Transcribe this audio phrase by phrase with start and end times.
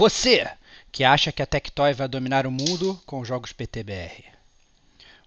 [0.00, 0.48] Você
[0.90, 4.24] que acha que a Tectoy vai dominar o mundo com os jogos PTBR.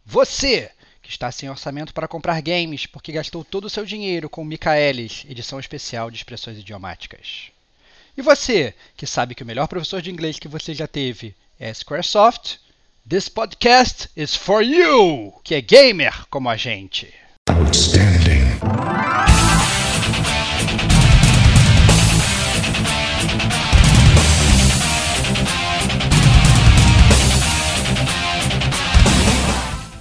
[0.04, 4.44] Você que está sem orçamento para comprar games porque gastou todo o seu dinheiro com
[4.44, 7.52] Michaelis, edição especial de expressões idiomáticas.
[8.18, 11.72] E você que sabe que o melhor professor de inglês que você já teve é
[11.72, 12.60] Squaresoft,
[13.08, 17.14] this podcast is for you, que é gamer como a gente.
[17.48, 19.13] Outstanding.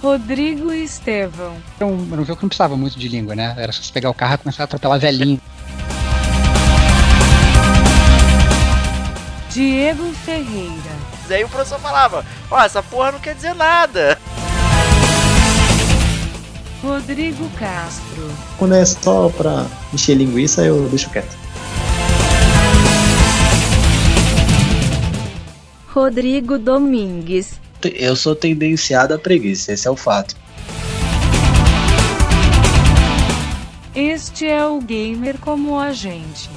[0.03, 1.55] Rodrigo Estevão.
[1.79, 3.55] Era um, era um jogo que não precisava muito de língua, né?
[3.57, 5.39] Era só você pegar o carro e começar a atropelar velhinho.
[9.49, 10.91] Diego Ferreira.
[11.29, 14.19] Aí o professor falava: Ó, oh, essa porra não quer dizer nada.
[16.83, 18.29] Rodrigo Castro.
[18.57, 21.33] Quando é só pra encher linguiça, eu deixo quieto.
[25.87, 30.35] Rodrigo Domingues eu sou tendenciado à preguiça, esse é o fato.
[33.95, 36.49] Este é o gamer como a gente.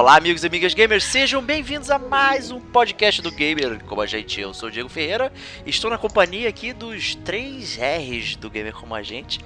[0.00, 4.06] Olá, amigos e amigas gamers, sejam bem-vindos a mais um podcast do Gamer Como a
[4.06, 4.40] Gente.
[4.40, 5.30] Eu sou o Diego Ferreira
[5.66, 9.40] estou na companhia aqui dos três R's do Gamer Como a Gente.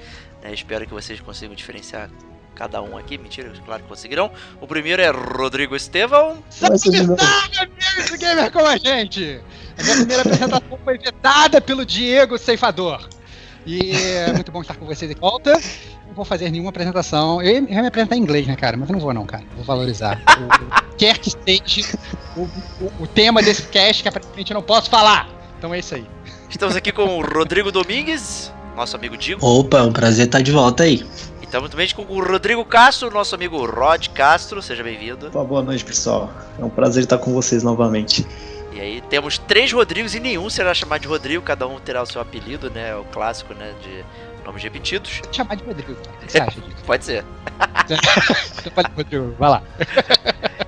[0.45, 2.09] É, espero que vocês consigam diferenciar
[2.55, 3.19] cada um aqui.
[3.19, 4.31] Mentira, claro que conseguirão.
[4.61, 6.41] O primeiro é Rodrigo Estevão.
[6.51, 9.41] Salve, salve, amigos do Gamer Como a Gente!
[9.77, 13.09] A minha primeira apresentação foi vetada pelo Diego Ceifador.
[13.67, 15.59] E é muito bom estar com vocês de volta
[16.15, 17.43] não vou fazer nenhuma apresentação.
[17.43, 18.77] Eu ia, me apresentar em inglês, né, cara?
[18.77, 19.43] Mas eu não vou, não, cara.
[19.57, 20.23] Vou valorizar.
[20.39, 21.99] o, quer que seja
[22.37, 25.29] o, o, o, tema desse cast que aparentemente eu não posso falar.
[25.59, 26.07] Então é isso aí.
[26.49, 29.45] Estamos aqui com o Rodrigo Domingues, nosso amigo Digo.
[29.45, 31.05] Opa, é um prazer estar de volta aí.
[31.43, 34.63] E estamos também com o Rodrigo Castro, nosso amigo Rod Castro.
[34.63, 35.31] Seja bem-vindo.
[35.31, 36.33] Boa noite, pessoal.
[36.61, 38.25] É um prazer estar com vocês novamente.
[38.75, 42.07] E aí temos três Rodrigos e nenhum será chamado de Rodrigo, cada um terá o
[42.07, 42.95] seu apelido, né?
[42.97, 43.73] O clássico, né?
[43.81, 44.05] De
[44.45, 45.21] nomes repetidos.
[45.23, 45.93] Vou chamar de Rodrigo.
[45.93, 46.77] O que você acha disso?
[46.85, 47.25] Pode ser.
[48.97, 49.63] Rodrigo, vai lá.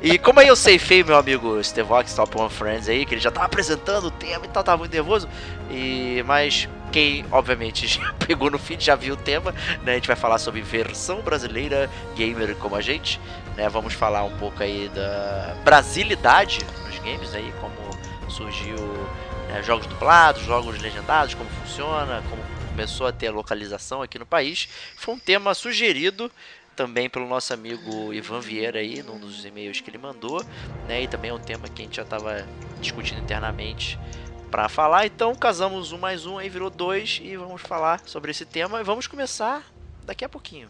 [0.00, 3.20] E como aí eu sei feio, meu amigo Stevox Top One Friends aí, que ele
[3.20, 5.28] já tava apresentando o tema e tal, tava muito nervoso.
[5.68, 9.52] E, mas quem, obviamente, já pegou no feed, já viu o tema,
[9.82, 9.92] né?
[9.92, 13.20] A gente vai falar sobre versão brasileira gamer como a gente,
[13.56, 13.68] né?
[13.68, 17.85] Vamos falar um pouco aí da brasilidade nos games aí, como
[18.28, 18.76] surgiu
[19.48, 24.26] né, jogos dublados, jogos legendados, como funciona, como começou a ter a localização aqui no
[24.26, 24.68] país.
[24.96, 26.30] Foi um tema sugerido
[26.76, 30.44] também pelo nosso amigo Ivan Vieira aí, num dos e-mails que ele mandou,
[30.86, 31.02] né?
[31.02, 32.46] E também é um tema que a gente já estava
[32.80, 33.98] discutindo internamente
[34.50, 35.06] para falar.
[35.06, 38.84] Então casamos um mais um aí virou dois e vamos falar sobre esse tema e
[38.84, 39.64] vamos começar
[40.04, 40.68] daqui a pouquinho.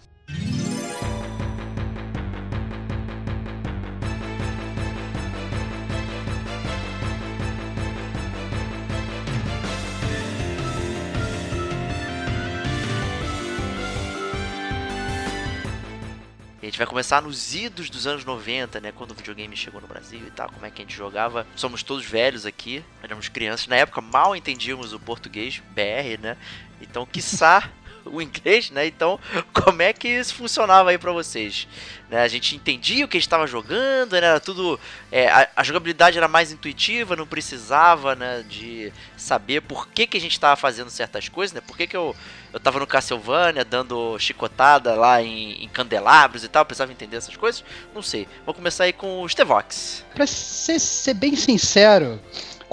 [16.66, 18.90] A gente vai começar nos idos dos anos 90, né?
[18.90, 21.46] Quando o videogame chegou no Brasil e tal, como é que a gente jogava.
[21.54, 23.68] Somos todos velhos aqui, éramos crianças.
[23.68, 26.36] Na época mal entendíamos o português BR, né?
[26.80, 27.70] Então, quiçá
[28.12, 28.86] o inglês, né?
[28.86, 29.18] Então,
[29.52, 31.66] como é que isso funcionava aí para vocês?
[32.08, 32.22] Né?
[32.22, 34.18] A gente entendia o que estava jogando, né?
[34.18, 34.78] era tudo.
[35.10, 40.16] É, a, a, jogabilidade era mais intuitiva, não precisava né, de saber por que, que
[40.16, 41.60] a gente estava fazendo certas coisas, né?
[41.60, 42.14] Por que, que eu,
[42.52, 47.36] eu tava no Castlevania dando chicotada lá em, em candelabros e tal, precisava entender essas
[47.36, 47.64] coisas?
[47.94, 48.28] Não sei.
[48.44, 50.04] Vou começar aí com o Stevox.
[50.14, 52.20] Pra ser, ser bem sincero,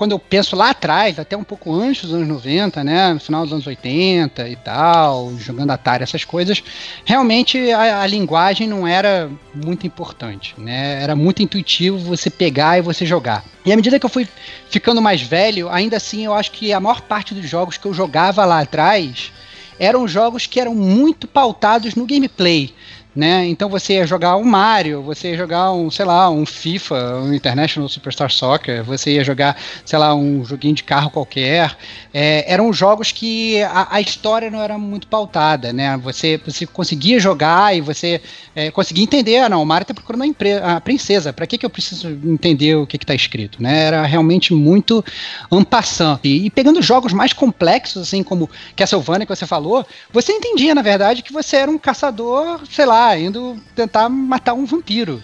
[0.04, 3.44] quando eu penso lá atrás, até um pouco antes dos anos 90, né, no final
[3.44, 6.62] dos anos 80 e tal, jogando Atari, essas coisas,
[7.06, 11.02] realmente a, a, linguagem não era muito importante, né?
[11.02, 13.46] Era muito intuitivo você pegar e você jogar.
[13.66, 14.28] E à medida que eu fui
[14.70, 17.94] ficando mais velho, ainda assim eu acho que a maior parte dos jogos que eu
[17.94, 19.32] jogava lá atrás
[19.80, 22.74] eram jogos que eram muito pautados no gameplay
[23.16, 23.46] né?
[23.48, 27.34] Então você ia jogar um Mario, você ia jogar um, sei lá, um FIFA, um
[27.34, 29.56] International Superstar Soccer, você ia jogar,
[29.86, 31.76] sei lá, um joguinho de carro qualquer.
[32.14, 35.98] É, eram jogos que a, a, história não era muito pautada, né?
[35.98, 38.22] Você, você conseguia jogar e você
[38.56, 40.24] é, conseguia entender, ah, não, o Mario tá procurando
[40.64, 43.84] a, a princesa, para que, que eu preciso entender o que está escrito, né?
[43.84, 45.04] Era realmente muito
[45.52, 46.20] ampassant.
[46.24, 50.82] E, e pegando jogos mais complexos, assim como Castlevania que você falou, você entendia, na
[50.82, 55.22] verdade, que você era um caçador, sei lá, indo tentar matar um vampiro,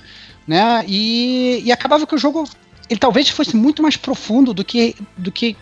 [0.48, 0.84] né?
[0.88, 2.48] E, e acabava que o jogo
[2.90, 5.56] ele talvez fosse muito mais profundo do que, do que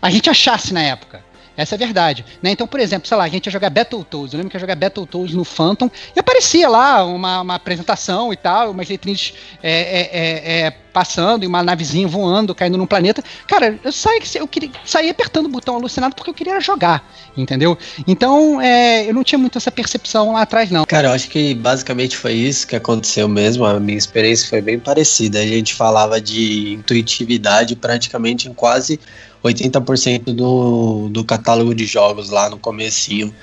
[0.00, 1.24] a gente achasse na época.
[1.56, 2.24] Essa é a verdade.
[2.42, 2.50] Né?
[2.50, 4.32] Então, por exemplo, sei lá, a gente ia jogar Battletoads.
[4.32, 8.36] Eu lembro que ia jogar Battletoads no Phantom e aparecia lá uma, uma apresentação e
[8.36, 13.22] tal, umas letrinhas é, é, é, é, passando e uma navezinha voando, caindo num planeta.
[13.46, 17.06] Cara, eu saí, eu queria, saí apertando o botão alucinado porque eu queria jogar,
[17.36, 17.76] entendeu?
[18.06, 20.84] Então, é, eu não tinha muito essa percepção lá atrás, não.
[20.84, 23.64] Cara, eu acho que basicamente foi isso que aconteceu mesmo.
[23.64, 25.38] A minha experiência foi bem parecida.
[25.38, 28.98] A gente falava de intuitividade praticamente em quase
[29.44, 33.34] 80% do, do catálogo de jogos lá no comecinho,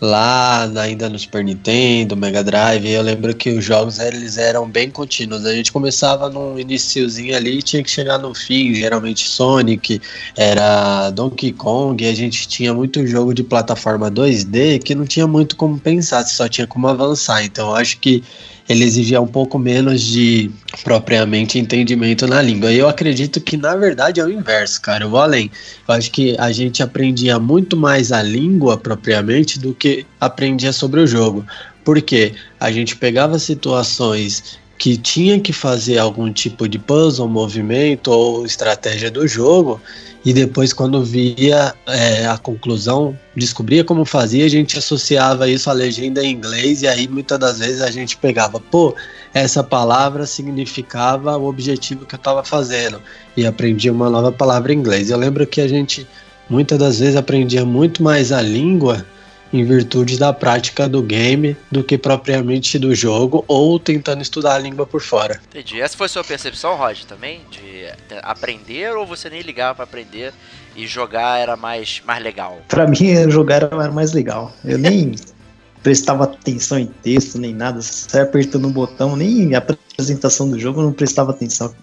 [0.00, 4.90] lá ainda no Super Nintendo, Mega Drive, eu lembro que os jogos eles eram bem
[4.90, 5.44] contínuos.
[5.44, 10.00] A gente começava no iníciozinho ali e tinha que chegar no fim, geralmente Sonic,
[10.36, 15.26] era Donkey Kong, e a gente tinha muito jogo de plataforma 2D que não tinha
[15.26, 17.44] muito como pensar, só tinha como avançar.
[17.44, 18.22] Então acho que
[18.68, 20.50] ele exigia um pouco menos de
[20.84, 22.70] propriamente entendimento na língua.
[22.70, 25.04] E eu acredito que na verdade é o inverso, cara.
[25.04, 25.50] Eu vou além.
[25.88, 31.00] Eu acho que a gente aprendia muito mais a língua propriamente do que aprendia sobre
[31.00, 31.46] o jogo.
[31.82, 38.44] Porque a gente pegava situações que tinha que fazer algum tipo de puzzle, movimento ou
[38.44, 39.80] estratégia do jogo
[40.24, 45.72] e depois quando via é, a conclusão, descobria como fazia, a gente associava isso à
[45.72, 48.94] legenda em inglês e aí muitas das vezes a gente pegava, pô,
[49.32, 53.00] essa palavra significava o objetivo que eu estava fazendo
[53.36, 55.10] e aprendia uma nova palavra em inglês.
[55.10, 56.06] Eu lembro que a gente
[56.48, 59.04] muitas das vezes aprendia muito mais a língua
[59.52, 64.58] em virtude da prática do game do que propriamente do jogo ou tentando estudar a
[64.58, 65.40] língua por fora.
[65.48, 65.80] Entendi.
[65.80, 67.40] Essa foi a sua percepção, Rod, também?
[67.50, 67.86] De
[68.22, 70.32] aprender ou você nem ligava para aprender
[70.76, 72.58] e jogar era mais, mais legal?
[72.68, 74.52] Para mim, jogar era mais legal.
[74.64, 75.14] Eu nem
[75.82, 80.80] prestava atenção em texto nem nada, só apertando um botão, nem a apresentação do jogo
[80.80, 81.74] eu não prestava atenção.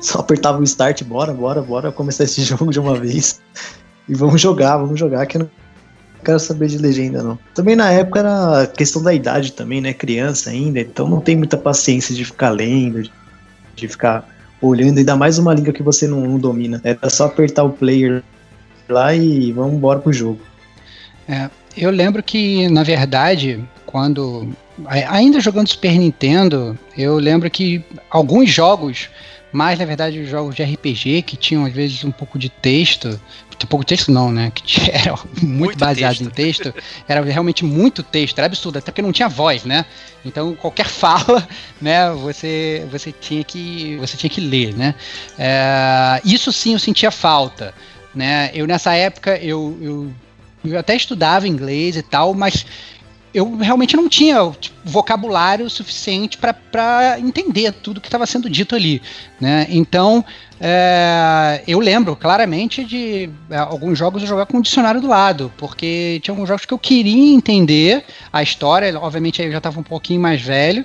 [0.00, 3.40] Só apertava o start, bora, bora, bora começar esse jogo de uma vez.
[4.08, 5.59] E vamos jogar, vamos jogar, que eu não
[6.24, 7.38] quero saber de legenda, não.
[7.54, 9.92] Também na época era questão da idade também, né?
[9.92, 13.08] Criança ainda, então não tem muita paciência de ficar lendo,
[13.74, 14.28] de ficar
[14.60, 16.80] olhando, ainda mais uma língua que você não, não domina.
[16.84, 18.22] Era só apertar o player
[18.88, 20.40] lá e vamos embora pro jogo.
[21.28, 24.48] É, eu lembro que, na verdade, quando.
[24.86, 29.10] Ainda jogando Super Nintendo, eu lembro que alguns jogos,
[29.52, 33.20] mais na verdade jogos de RPG, que tinham às vezes um pouco de texto,
[33.66, 34.50] pouco texto não, né?
[34.54, 36.26] Que era muito, muito baseado texto.
[36.26, 36.74] em texto.
[37.08, 39.84] Era realmente muito texto, era absurdo, até porque não tinha voz, né?
[40.24, 41.46] Então qualquer fala,
[41.80, 42.10] né?
[42.12, 44.94] Você, você tinha que você tinha que ler, né?
[45.38, 47.74] É, isso sim eu sentia falta,
[48.14, 48.50] né?
[48.54, 50.12] Eu nessa época eu, eu,
[50.64, 52.66] eu até estudava inglês e tal, mas
[53.32, 59.00] eu realmente não tinha tipo, vocabulário suficiente para entender tudo que estava sendo dito ali,
[59.40, 59.66] né?
[59.70, 60.24] Então
[60.62, 65.50] é, eu lembro claramente de é, alguns jogos eu jogar com o dicionário do lado,
[65.56, 69.80] porque tinha alguns jogos que eu queria entender a história, obviamente aí eu já estava
[69.80, 70.84] um pouquinho mais velho,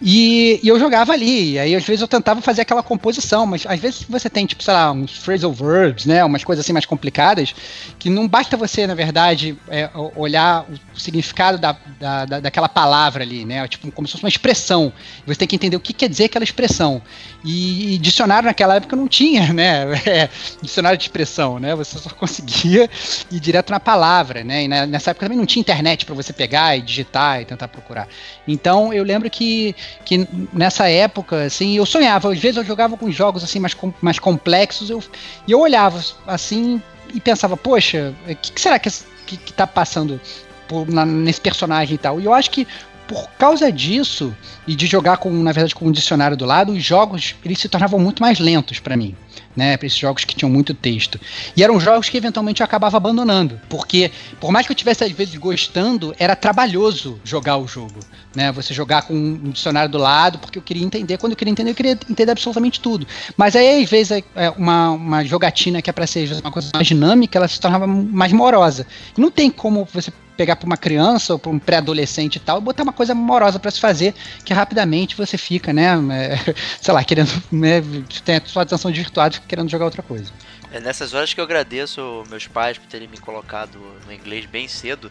[0.00, 3.64] e, e, eu jogava ali, e aí às vezes eu tentava fazer aquela composição, mas
[3.64, 6.84] às vezes você tem, tipo, sei lá, uns phrasal verbs, né, umas coisas assim mais
[6.84, 7.54] complicadas,
[8.00, 13.22] que não basta você, na verdade, é, olhar o significado da, da, da, daquela palavra
[13.22, 14.92] ali, né, tipo, como se fosse uma expressão,
[15.24, 17.00] você tem que entender o que quer dizer aquela expressão,
[17.44, 19.82] e, e dicionário naquela época não tinha, né?
[20.12, 20.28] É,
[20.60, 21.74] dicionário de expressão, né?
[21.76, 22.90] Você só conseguia
[23.30, 24.64] ir direto na palavra, né?
[24.64, 28.08] E nessa época também não tinha internet para você pegar e digitar e tentar procurar.
[28.48, 32.32] Então eu lembro que, que nessa época, assim, eu sonhava.
[32.32, 35.02] Às vezes eu jogava com jogos assim mais, mais complexos eu,
[35.46, 36.82] e eu olhava assim
[37.14, 38.90] e pensava, poxa, o que, que, será que,
[39.26, 40.20] que, que tá passando
[40.66, 42.20] por, nesse personagem e tal?
[42.20, 42.66] E eu acho que
[43.06, 44.34] por causa disso
[44.66, 47.68] e de jogar com, na verdade, com um dicionário do lado, os jogos eles se
[47.68, 49.14] tornavam muito mais lentos para mim
[49.56, 51.20] né, para esses jogos que tinham muito texto.
[51.56, 55.12] E eram jogos que eventualmente eu acabava abandonando, porque por mais que eu tivesse às
[55.12, 58.00] vezes gostando, era trabalhoso jogar o jogo,
[58.34, 58.50] né?
[58.52, 61.70] Você jogar com um dicionário do lado, porque eu queria entender, quando eu queria entender,
[61.70, 63.06] eu queria entender absolutamente tudo.
[63.36, 66.70] Mas aí às vezes é, é uma, uma jogatina que é para ser uma coisa
[66.74, 68.86] mais dinâmica, ela se tornava mais morosa.
[69.16, 72.60] Não tem como você pegar pra uma criança ou pra um pré-adolescente e tal, e
[72.60, 77.04] botar uma coisa amorosa para se fazer, que rapidamente você fica, né, é, sei lá,
[77.04, 77.82] querendo, né,
[78.24, 80.32] tem a sua atenção desvirtuada querendo jogar outra coisa.
[80.72, 84.66] É nessas horas que eu agradeço meus pais por terem me colocado no inglês bem
[84.66, 85.10] cedo.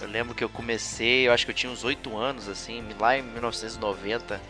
[0.00, 3.18] Eu lembro que eu comecei, eu acho que eu tinha uns 8 anos, assim, lá
[3.18, 4.40] em 1990.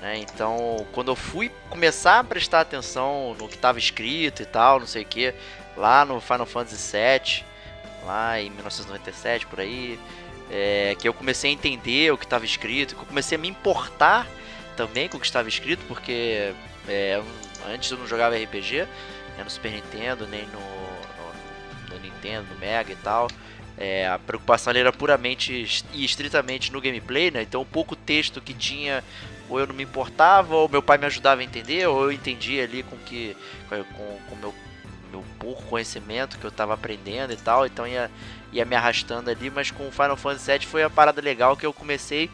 [0.00, 0.18] Né?
[0.18, 4.86] Então, quando eu fui começar a prestar atenção no que estava escrito e tal, não
[4.86, 5.32] sei o que,
[5.76, 7.44] lá no Final Fantasy VII,
[8.04, 9.98] lá em 1997, por aí,
[10.50, 13.48] é, que eu comecei a entender o que estava escrito, que eu comecei a me
[13.48, 14.26] importar
[14.76, 16.52] também com o que estava escrito, porque
[16.88, 17.22] é,
[17.66, 18.86] antes eu não jogava RPG,
[19.36, 23.28] né, no Super Nintendo, nem no, no, no Nintendo, no Mega e tal.
[23.76, 27.42] É, a preocupação era puramente e estritamente no gameplay, né?
[27.42, 29.02] Então o pouco texto que tinha,
[29.48, 32.62] ou eu não me importava, ou meu pai me ajudava a entender, ou eu entendia
[32.62, 33.36] ali com que
[33.68, 34.54] com, com meu
[35.14, 38.10] meu pouco conhecimento que eu estava aprendendo e tal, então ia,
[38.52, 41.64] ia me arrastando ali, mas com o Final Fantasy VII foi a parada legal que
[41.64, 42.28] eu comecei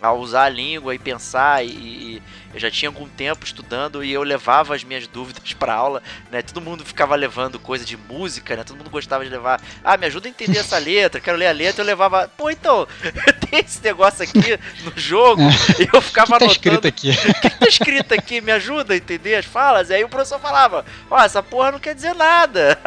[0.00, 4.12] a usar a língua e pensar e, e, eu já tinha algum tempo estudando e
[4.12, 6.42] eu levava as minhas dúvidas para aula, né?
[6.42, 8.64] Todo mundo ficava levando coisa de música, né?
[8.64, 11.52] Todo mundo gostava de levar, ah, me ajuda a entender essa letra, quero ler a
[11.52, 12.88] letra, eu levava, pô, então,
[13.48, 15.82] tem esse negócio aqui no jogo, é.
[15.82, 17.10] e eu ficava que tá Escrito aqui?
[17.10, 18.40] O que tá escrito aqui?
[18.40, 19.90] Me ajuda a entender as falas?
[19.90, 22.78] E aí o professor falava, ó, oh, essa porra não quer dizer nada.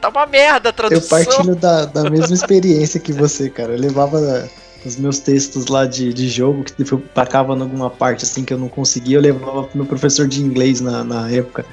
[0.00, 1.18] tá uma merda a tradução.
[1.18, 3.72] Eu partilho da, da mesma experiência que você, cara.
[3.72, 4.48] Eu levava
[4.88, 8.52] os meus textos lá de, de jogo, que eu tacava em alguma parte assim que
[8.52, 11.64] eu não conseguia, eu levava pro meu professor de inglês na, na época.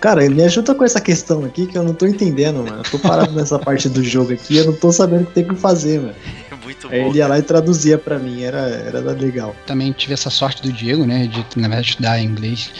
[0.00, 2.82] Cara, me ajuda com essa questão aqui que eu não tô entendendo, mano.
[2.84, 5.44] Eu tô parado nessa parte do jogo aqui eu não tô sabendo o que tem
[5.48, 6.14] que fazer, mano.
[6.64, 9.54] Muito Aí ele ia lá e traduzia para mim, era, era legal.
[9.66, 12.70] Também tive essa sorte do Diego, né, de na verdade estudar inglês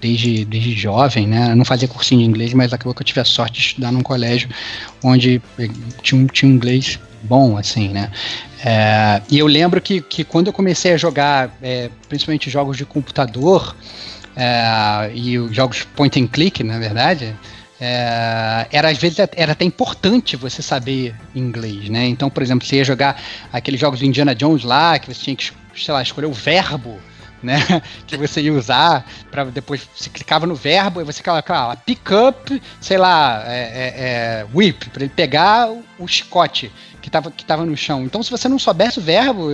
[0.00, 1.52] desde, desde jovem, né?
[1.52, 3.90] Eu não fazia cursinho de inglês, mas acabou que eu tive a sorte de estudar
[3.90, 4.48] num colégio
[5.02, 5.68] onde eh,
[6.02, 8.10] tinha, tinha um inglês bom, assim, né?
[8.64, 12.84] É, e eu lembro que, que quando eu comecei a jogar, é, principalmente jogos de
[12.84, 13.74] computador,
[14.36, 17.36] é, e jogos point and click, na verdade,
[17.80, 22.06] é, era às vezes era até importante você saber inglês, né?
[22.06, 23.20] Então, por exemplo, você ia jogar
[23.52, 26.98] aqueles jogos do Indiana Jones lá, que você tinha que, sei lá, escolher o verbo
[27.42, 27.82] né?
[28.06, 32.62] Que você ia usar para depois você clicava no verbo e você colocava pick up,
[32.80, 36.70] sei lá, é, é, é whip, para ele pegar o chicote
[37.02, 38.04] que estava que tava no chão.
[38.04, 39.48] Então, se você não soubesse o verbo,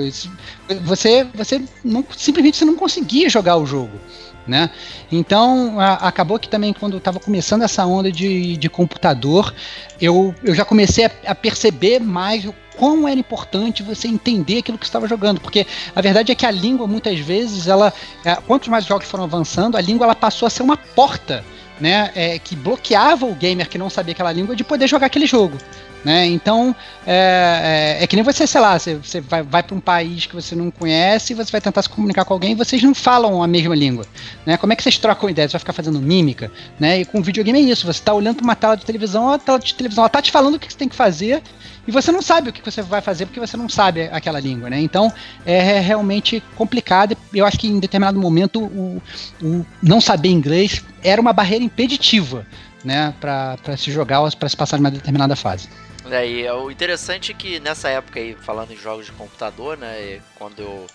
[0.82, 3.98] você, você não, simplesmente você não conseguia jogar o jogo.
[4.46, 4.70] Né?
[5.10, 9.52] Então, a, acabou que também, quando estava começando essa onda de, de computador,
[10.00, 14.78] eu, eu já comecei a, a perceber mais o quão era importante você entender aquilo
[14.78, 17.92] que estava jogando, porque a verdade é que a língua muitas vezes ela,
[18.24, 21.44] é, quanto mais jogos foram avançando, a língua ela passou a ser uma porta,
[21.80, 25.26] né, é, que bloqueava o gamer que não sabia aquela língua de poder jogar aquele
[25.26, 25.58] jogo.
[26.04, 26.26] Né?
[26.26, 26.74] Então,
[27.06, 30.26] é, é, é, que nem você, sei lá, você, você vai, vai para um país
[30.26, 32.94] que você não conhece e você vai tentar se comunicar com alguém e vocês não
[32.94, 34.06] falam a mesma língua.
[34.46, 34.56] Né?
[34.56, 35.50] Como é que vocês trocam ideias?
[35.50, 36.50] Você vai ficar fazendo mímica?
[36.78, 37.00] Né?
[37.00, 39.58] E com videogame é isso, você está olhando para uma tela de televisão, a tela
[39.58, 41.42] de televisão ela tá te falando o que você tem que fazer
[41.86, 44.68] e você não sabe o que você vai fazer porque você não sabe aquela língua,
[44.68, 44.78] né?
[44.78, 45.12] Então
[45.44, 47.16] é realmente complicado.
[47.32, 49.02] Eu acho que em determinado momento o,
[49.42, 52.46] o não saber inglês era uma barreira impeditiva,
[52.84, 55.68] né, para se jogar ou para se passar de uma determinada fase.
[56.10, 60.20] É, e o interessante é que nessa época aí, falando em jogos de computador, né,
[60.36, 60.86] quando eu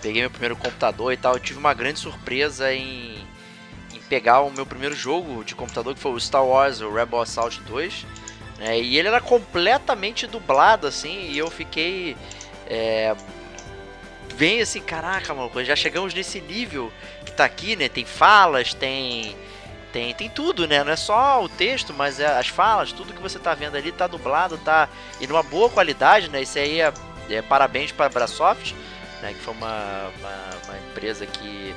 [0.00, 3.18] peguei meu primeiro computador e tal, eu tive uma grande surpresa em,
[3.92, 7.20] em pegar o meu primeiro jogo de computador, que foi o Star Wars, o Rebel
[7.20, 8.06] Assault 2,
[8.58, 12.16] né, e ele era completamente dublado, assim, e eu fiquei
[12.66, 13.14] é,
[14.36, 16.90] bem assim, caraca, mano, já chegamos nesse nível
[17.26, 19.36] que tá aqui, né, tem falas, tem
[19.92, 20.82] tem, tem tudo, né?
[20.82, 23.92] Não é só o texto, mas é as falas, tudo que você tá vendo ali
[23.92, 24.88] tá dublado, tá
[25.20, 26.42] e numa boa qualidade, né?
[26.42, 26.92] Isso aí é,
[27.30, 28.74] é parabéns para a Brasoft,
[29.20, 29.34] né?
[29.34, 31.74] Que foi uma, uma, uma empresa que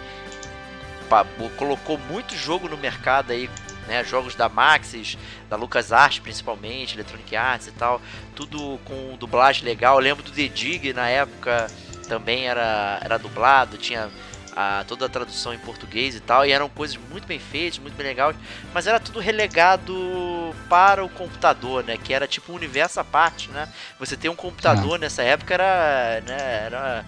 [1.09, 1.25] pa,
[1.57, 3.49] colocou muito jogo no mercado aí,
[3.85, 4.03] né?
[4.03, 5.17] Jogos da Maxis,
[5.49, 8.01] da LucasArts principalmente, Electronic Arts e tal,
[8.33, 9.95] tudo com dublagem legal.
[9.95, 11.67] Eu lembro do The Dig na época
[12.07, 14.09] também era, era dublado, tinha
[14.55, 17.95] a, toda a tradução em português e tal, e eram coisas muito bem feitas, muito
[17.95, 18.35] bem legais,
[18.73, 21.97] mas era tudo relegado para o computador, né?
[21.97, 23.67] Que era tipo um universo à parte, né?
[23.99, 27.05] Você ter um computador nessa época era, né, era,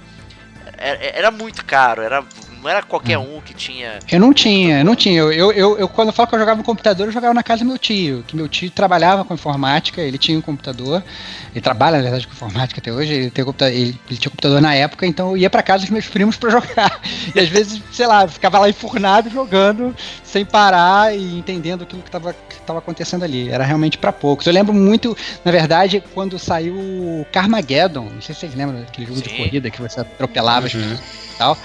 [0.78, 2.24] era, era muito caro, era
[2.62, 4.00] Não era qualquer um que tinha.
[4.12, 5.20] Eu não tinha, eu não tinha.
[5.20, 7.44] Eu, eu, eu, eu, quando eu falo que eu jogava no computador, eu jogava na
[7.44, 8.24] casa do meu tio.
[8.28, 11.04] Que meu tio trabalhava com informática, ele tinha um computador.
[11.52, 13.14] Ele trabalha, na verdade, com informática até hoje.
[13.14, 15.90] Ele, tem computador, ele, ele tinha computador na época, então eu ia pra casa dos
[15.90, 17.00] meus primos pra jogar.
[17.36, 22.08] E às vezes, sei lá, ficava lá enfurnado jogando, sem parar e entendendo aquilo que
[22.08, 23.50] estava que tava acontecendo ali.
[23.50, 24.48] Era realmente pra poucos.
[24.48, 28.06] Eu lembro muito, na verdade, quando saiu o Carmageddon.
[28.14, 29.24] Não sei se vocês lembram daquele jogo Sim.
[29.24, 30.94] de corrida que você atropelava Uhum.
[30.94, 31.58] e tal.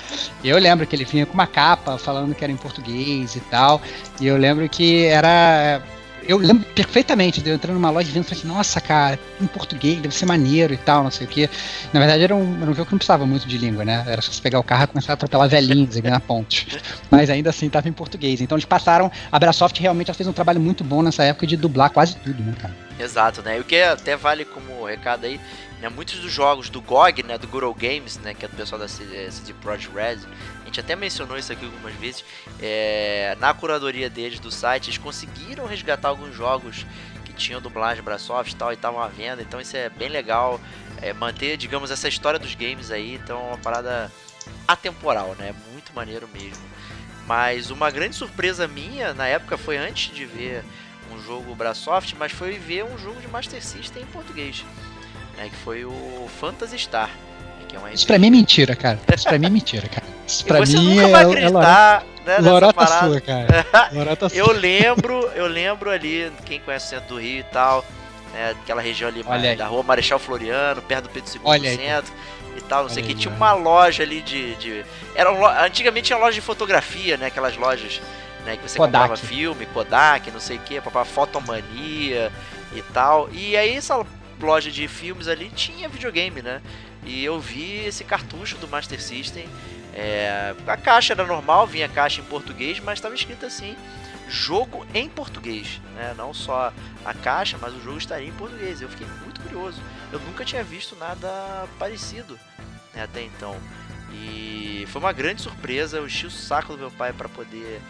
[0.44, 3.80] Eu lembro que ele vinha com uma capa falando que era em português e tal.
[4.20, 5.82] E eu lembro que era.
[6.26, 9.98] Eu lembro perfeitamente de eu entrando numa loja e vendo assim, nossa, cara, em português,
[9.98, 11.50] deve ser maneiro e tal, não sei o quê.
[11.92, 14.04] Na verdade, era um, era um jogo que não precisava muito de língua, né?
[14.06, 16.64] Era só você pegar o carro e começar a atropelar velhinhos e ganhar pontos.
[17.10, 18.40] Mas ainda assim tava em português.
[18.40, 19.10] Então eles passaram.
[19.32, 22.54] A Brasoft realmente fez um trabalho muito bom nessa época de dublar quase tudo, né,
[22.56, 22.74] cara?
[23.00, 23.58] Exato, né?
[23.58, 25.40] E o que até vale como recado aí,
[25.80, 25.88] né?
[25.88, 27.36] Muitos dos jogos do GOG, né?
[27.36, 28.32] Do Good Games, né?
[28.32, 29.28] Que é do pessoal da CD
[29.60, 30.18] Projekt Red.
[30.72, 32.24] Gente até mencionou isso aqui algumas vezes.
[32.58, 36.86] é, na curadoria deles do site, eles conseguiram resgatar alguns jogos
[37.26, 39.42] que tinham dublagem Brasoft e tal e estavam à venda.
[39.42, 40.58] Então isso é bem legal.
[41.02, 43.16] é, manter, digamos, essa história dos games aí.
[43.16, 44.10] Então é uma parada
[44.66, 45.54] atemporal, né?
[45.72, 46.64] Muito maneiro mesmo.
[47.26, 50.64] Mas uma grande surpresa minha na época foi antes de ver
[51.12, 54.64] um jogo Brasoft, mas foi ver um jogo de Master System em português,
[55.36, 58.98] né, que foi o Phantasy Star, né, é uma Isso pra mim é mentira, cara.
[59.14, 60.11] Isso pra mim é mentira, cara.
[60.46, 63.08] Pra você mim nunca é, vai é acreditar, né, nessa lorota parada.
[63.10, 63.66] sua, cara.
[63.92, 64.38] Lorota sua.
[64.38, 67.84] Eu lembro, eu lembro ali, quem conhece o centro do Rio e tal,
[68.32, 69.56] né, aquela região ali aí.
[69.56, 71.76] da rua Marechal Floriano, perto do Pedro II Olha aí.
[71.76, 72.12] centro
[72.56, 74.54] e tal, não sei o que, aí, tinha uma loja ali de.
[74.56, 77.26] de era lo- antigamente tinha loja de fotografia, né?
[77.26, 78.00] Aquelas lojas
[78.44, 78.92] né, que você Kodak.
[79.08, 82.30] comprava filme, Kodak, não sei o que, papá, fotomania
[82.74, 83.28] e tal.
[83.32, 84.04] E aí essa
[84.40, 86.60] loja de filmes ali tinha videogame, né?
[87.04, 89.46] E eu vi esse cartucho do Master System.
[89.94, 93.76] É, a caixa era normal, vinha caixa em português, mas estava escrito assim:
[94.28, 96.14] jogo em português, né?
[96.16, 96.72] Não só
[97.04, 98.80] a caixa, mas o jogo estaria em português.
[98.80, 99.80] Eu fiquei muito curioso.
[100.10, 102.38] Eu nunca tinha visto nada parecido
[102.94, 103.56] né, até então.
[104.12, 105.98] E foi uma grande surpresa.
[105.98, 107.80] Eu enchi o saco do meu pai para poder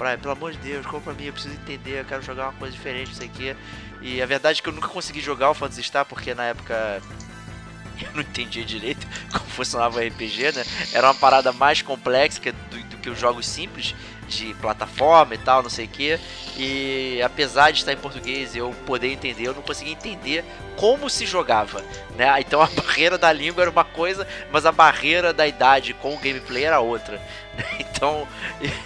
[0.00, 0.18] comprar.
[0.18, 2.74] Pelo amor de Deus, compra pra mim, eu preciso entender, eu quero jogar uma coisa
[2.74, 3.56] diferente, não sei o que.
[4.00, 7.02] E a verdade é que eu nunca consegui jogar o Phantasy Star porque na época
[8.02, 10.64] eu não entendia direito como funcionava o RPG, né?
[10.92, 13.94] Era uma parada mais complexa do, do que os jogos simples
[14.30, 16.18] de plataforma e tal, não sei o que.
[16.56, 20.44] E apesar de estar em português eu poder entender, eu não conseguia entender
[20.76, 21.82] como se jogava,
[22.16, 22.30] né?
[22.40, 26.18] Então a barreira da língua era uma coisa, mas a barreira da idade com o
[26.18, 27.20] gameplay era outra.
[27.56, 27.64] né?
[28.00, 28.26] Então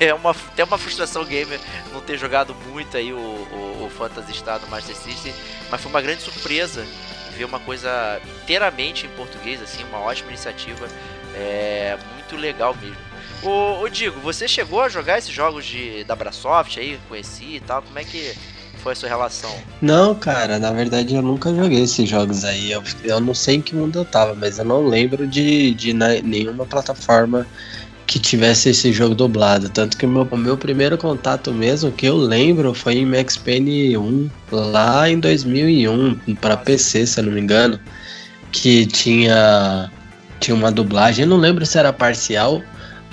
[0.00, 1.60] é uma tem uma frustração gamer
[1.92, 5.32] não ter jogado muito aí o, o, o Phantasy Star do Master System,
[5.70, 6.84] mas foi uma grande surpresa
[7.34, 10.88] ver uma coisa inteiramente em português, assim, uma ótima iniciativa,
[11.34, 12.96] é muito legal mesmo.
[13.42, 17.82] Ô Digo, você chegou a jogar esses jogos de da Brasoft aí, conheci e tal,
[17.82, 18.34] como é que
[18.78, 19.50] foi a sua relação?
[19.80, 22.70] Não, cara, na verdade eu nunca joguei esses jogos aí.
[22.70, 25.92] Eu, eu não sei em que mundo eu tava, mas eu não lembro de, de
[25.92, 27.46] nenhuma plataforma
[28.14, 29.68] que tivesse esse jogo dublado.
[29.68, 33.98] Tanto que o meu, meu primeiro contato mesmo, que eu lembro, foi em Max Payne
[33.98, 37.76] 1, lá em 2001, para PC, se eu não me engano,
[38.52, 39.90] que tinha,
[40.38, 41.24] tinha uma dublagem.
[41.24, 42.62] Eu não lembro se era parcial.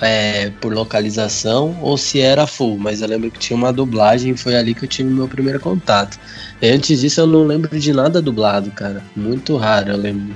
[0.00, 4.56] é, por localização ou se era full, mas eu lembro que tinha uma dublagem foi
[4.56, 6.18] ali que eu tive meu primeiro contato.
[6.60, 9.02] E antes disso eu não lembro de nada dublado, cara.
[9.16, 10.34] Muito raro, eu lembro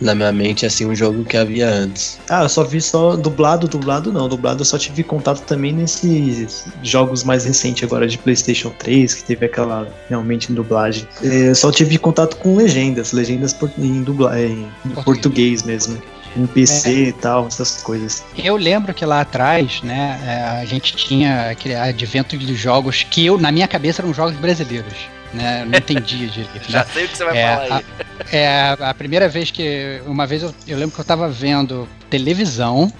[0.00, 2.18] na minha mente assim um jogo que havia antes.
[2.28, 4.28] Ah, eu só vi só dublado, dublado não.
[4.28, 9.24] Dublado eu só tive contato também nesses jogos mais recentes agora de PlayStation 3, que
[9.24, 11.06] teve aquela realmente em dublagem.
[11.22, 15.04] É, Eu só tive contato com legendas, legendas em, dubla, em Português.
[15.04, 15.98] português mesmo.
[16.36, 18.22] Em PC e tal, essas coisas.
[18.38, 23.26] Eu lembro que lá atrás, né, é, a gente tinha aquele advento de jogos que
[23.26, 24.94] eu, na minha cabeça, eram jogos brasileiros.
[25.32, 25.62] Né?
[25.62, 26.70] Eu não entendia direito.
[26.70, 26.86] Já Né?
[26.92, 27.84] sei o que você vai É, falar aí.
[28.32, 30.00] É, a primeira vez que.
[30.06, 32.92] Uma vez eu, eu lembro que eu tava vendo televisão.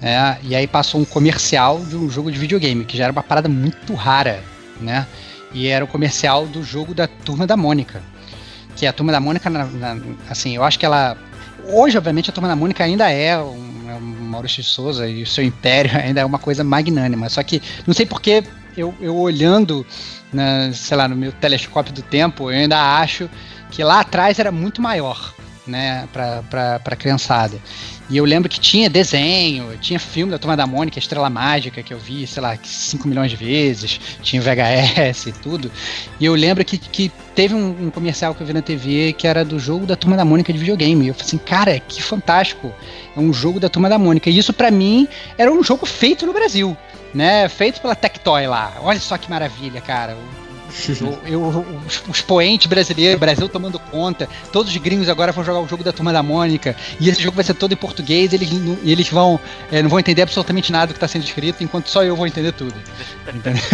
[0.00, 3.22] né, e aí passou um comercial de um jogo de videogame, que já era uma
[3.22, 4.42] parada muito rara,
[4.80, 5.06] né?
[5.52, 8.00] E era o comercial do jogo da Turma da Mônica.
[8.76, 9.96] Que a Turma da Mônica, na- na-
[10.30, 11.16] assim, eu acho que ela.
[11.64, 15.22] Hoje, obviamente, a Turma da Mônica ainda é um, é um Maurício de Souza e
[15.22, 17.28] o seu império ainda é uma coisa magnânima.
[17.28, 18.44] Só que não sei porque
[18.76, 19.84] eu, eu olhando,
[20.32, 23.28] na, sei lá, no meu telescópio do tempo, eu ainda acho
[23.70, 25.34] que lá atrás era muito maior.
[25.68, 27.60] né, pra, pra, pra criançada.
[28.10, 31.92] E eu lembro que tinha desenho, tinha filme da Turma da Mônica, Estrela Mágica, que
[31.92, 35.70] eu vi, sei lá, 5 milhões de vezes, tinha VHS e tudo.
[36.18, 39.26] E eu lembro que, que teve um, um, comercial que eu vi na TV que
[39.26, 41.04] era do jogo da Turma da Mônica de videogame.
[41.04, 42.72] E eu falei assim, cara, que fantástico!
[43.14, 44.30] É um jogo da Turma da Mônica.
[44.30, 46.74] E isso para mim era um jogo feito no Brasil,
[47.14, 47.48] né?
[47.48, 48.74] Feito pela Tectoy lá.
[48.80, 50.16] Olha só que maravilha, cara
[51.26, 51.64] eu,
[52.08, 55.92] os, poentes brasileiros, Brasil tomando conta, todos os gringos agora vão jogar o jogo da
[55.92, 58.50] Turma da Mônica, e esse jogo vai ser todo em português, eles,
[58.84, 59.40] eles vão,
[59.72, 62.26] é, não vão entender absolutamente nada do que está sendo escrito, enquanto só eu vou
[62.26, 62.74] entender tudo.
[63.32, 63.62] Entendeu?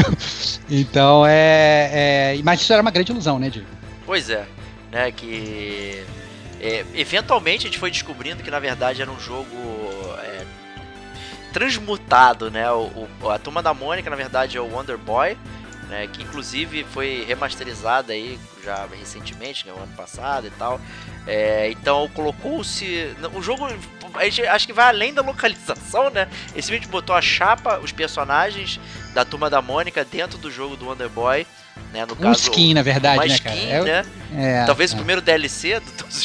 [0.70, 2.40] Então é, é.
[2.42, 3.68] Mas isso era uma grande ilusão, né, Diego?
[4.06, 4.46] Pois é,
[4.90, 6.02] né, que.
[6.58, 9.54] É, eventualmente a gente foi descobrindo que na verdade era um jogo
[11.54, 12.70] transmutado, né?
[12.70, 15.38] O, o, a Turma da Mônica, na verdade, é o Wonder Boy
[15.88, 20.80] né, que inclusive foi remasterizada aí já recentemente, né, o ano passado e tal.
[21.26, 23.14] É, então colocou-se.
[23.34, 23.66] O jogo.
[24.50, 26.28] Acho que vai além da localização, né?
[26.54, 28.78] Esse vídeo botou a chapa, os personagens
[29.12, 31.46] da turma da Mônica dentro do jogo do Wonder Boy.
[31.92, 33.84] Né, no um caso, skin, na verdade, uma né, skin, cara?
[33.84, 34.04] né?
[34.36, 34.94] É, Talvez é.
[34.94, 36.24] o primeiro DLC todos os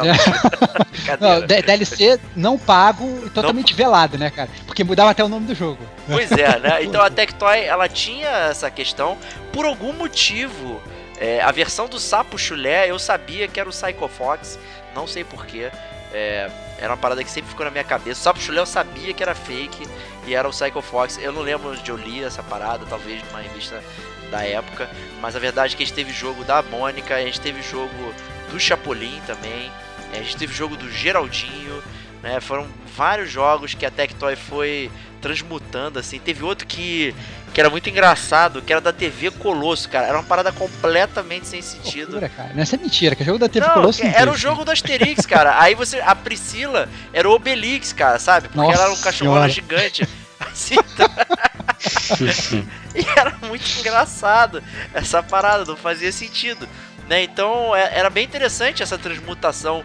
[0.00, 0.80] tempos.
[1.20, 3.76] Não, DLC não pago e totalmente não...
[3.76, 4.48] velado, né, cara?
[4.66, 5.78] Porque mudava até o nome do jogo.
[6.06, 6.82] Pois é, né?
[6.90, 9.18] Então a Tectoy, ela tinha essa questão.
[9.52, 10.80] Por algum motivo,
[11.18, 14.58] é, a versão do Sapo Chulé, eu sabia que era o Psycho Fox.
[14.94, 15.70] Não sei porquê.
[16.12, 18.20] É, era uma parada que sempre ficou na minha cabeça.
[18.20, 19.86] O Sapo Chulé eu sabia que era fake
[20.26, 21.18] e era o Psycho Fox.
[21.18, 23.82] Eu não lembro onde eu li essa parada, talvez numa revista
[24.30, 24.88] da época.
[25.20, 28.14] Mas a verdade é que a gente teve jogo da Mônica, a gente teve jogo
[28.50, 29.70] do Chapolin também.
[30.12, 31.82] A gente teve jogo do Geraldinho,
[32.22, 32.40] né?
[32.40, 36.18] Foram vários jogos que a Tectoy foi transmutando, assim.
[36.18, 37.14] Teve outro que,
[37.52, 40.06] que era muito engraçado, que era da TV Colosso, cara.
[40.06, 42.12] Era uma parada completamente sem sentido.
[42.12, 42.52] Loucura, cara.
[42.54, 44.02] Não, é mentira, que é jogo da TV não, Colosso.
[44.04, 45.60] Era o jogo do Asterix, cara.
[45.60, 46.00] Aí você.
[46.00, 48.48] A Priscila era o Obelix, cara, sabe?
[48.48, 50.08] Porque Nossa ela era um cachorro gigante.
[50.40, 51.06] Assim, então...
[52.94, 54.62] e era muito engraçado
[54.94, 56.66] essa parada, não fazia sentido.
[57.10, 57.24] Né?
[57.24, 59.84] Então é, era bem interessante essa transmutação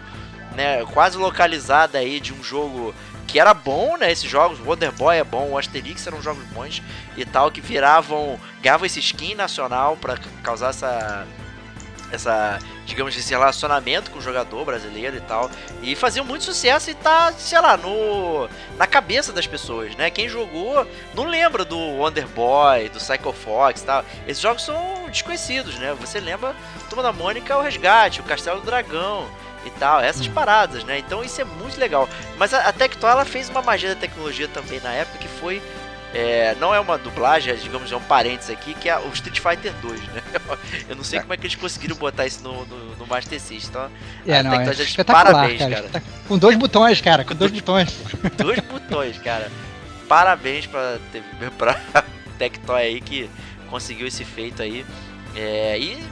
[0.54, 2.94] né, quase localizada aí de um jogo
[3.26, 4.12] que era bom, né?
[4.12, 6.80] Esses jogos, Wonder Boy é bom, o Asterix eram jogos bons
[7.16, 11.26] e tal, que viravam, ganhavam esse skin nacional para causar essa
[12.10, 15.50] essa, digamos, esse relacionamento com o jogador brasileiro e tal.
[15.82, 20.10] E faziam muito sucesso e tá, sei lá, no na cabeça das pessoas, né?
[20.10, 24.04] Quem jogou não lembra do Wonder Boy, do Psycho Fox e tal.
[24.26, 25.94] Esses jogos são desconhecidos, né?
[26.00, 26.54] Você lembra
[26.88, 29.28] Turma da Mônica, o Resgate, o Castelo do Dragão
[29.64, 30.32] e tal, essas hum.
[30.32, 30.98] paradas, né?
[30.98, 32.08] Então isso é muito legal.
[32.36, 35.60] Mas a, a Tectoy ela fez uma magia da tecnologia também na época que foi
[36.16, 39.38] é, não é uma dublagem, é, digamos, é um parênteses aqui, que é o Street
[39.38, 40.22] Fighter 2, né?
[40.88, 41.22] Eu não sei é.
[41.22, 43.90] como é que eles conseguiram botar isso no, no, no Master System, então...
[44.26, 45.82] É, não, é parabéns, cara.
[45.82, 46.04] cara.
[46.26, 47.94] Com dois botões, cara, com dois botões.
[48.38, 49.52] dois botões, cara.
[50.08, 50.98] Parabéns pra,
[51.58, 52.04] pra
[52.38, 53.28] Tectoy aí que
[53.68, 54.86] conseguiu esse feito aí.
[55.34, 56.02] É, e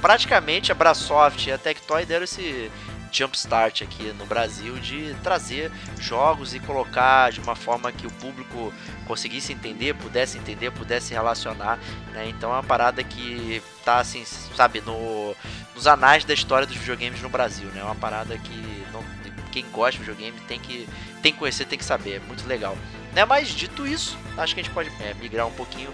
[0.00, 2.70] praticamente a Brasoft e a Tectoy deram esse
[3.10, 8.72] jumpstart aqui no Brasil de trazer jogos e colocar de uma forma que o público
[9.06, 11.78] conseguisse entender, pudesse entender, pudesse relacionar,
[12.12, 12.28] né?
[12.28, 15.34] Então é uma parada que tá assim, sabe, no,
[15.74, 17.80] nos anais da história dos videogames no Brasil, né?
[17.80, 19.02] É uma parada que não,
[19.50, 20.88] quem gosta de videogame tem que,
[21.22, 22.76] tem que conhecer, tem que saber, é muito legal.
[23.14, 23.24] Né?
[23.24, 25.90] Mas dito isso, acho que a gente pode é, migrar um pouquinho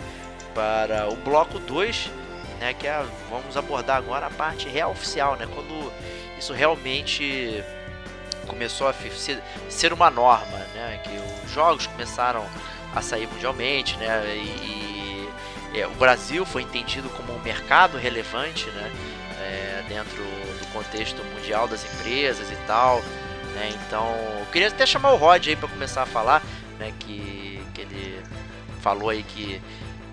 [0.55, 2.11] para o bloco 2,
[2.61, 2.75] né?
[2.75, 5.47] Que é, vamos abordar agora a parte real oficial, né?
[5.53, 5.93] Quando
[6.39, 7.63] isso realmente
[8.47, 8.95] começou a
[9.69, 11.01] ser, uma norma, né?
[11.03, 12.47] Que os jogos começaram
[12.95, 14.23] a sair mundialmente, né?
[14.37, 15.29] E,
[15.75, 18.93] e é, o Brasil foi entendido como um mercado relevante, né?
[19.41, 23.01] É, dentro do contexto mundial das empresas e tal,
[23.55, 23.73] né?
[23.87, 24.07] Então,
[24.41, 26.43] eu queria até chamar o Rod aí para começar a falar,
[26.79, 26.93] né?
[27.01, 28.23] Que, que ele
[28.81, 29.61] falou aí que,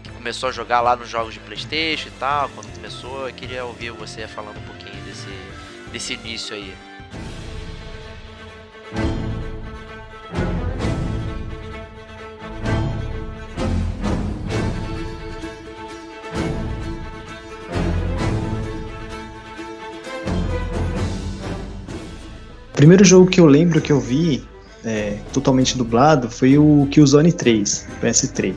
[0.04, 2.50] que começou a jogar lá nos jogos de PlayStation e tal.
[2.50, 5.28] Quando começou, eu queria ouvir você falando um pouquinho desse
[5.92, 6.74] desse início aí?
[22.70, 24.44] O primeiro jogo que eu lembro que eu vi
[24.84, 28.56] é, totalmente dublado foi o Killzone 3, PS3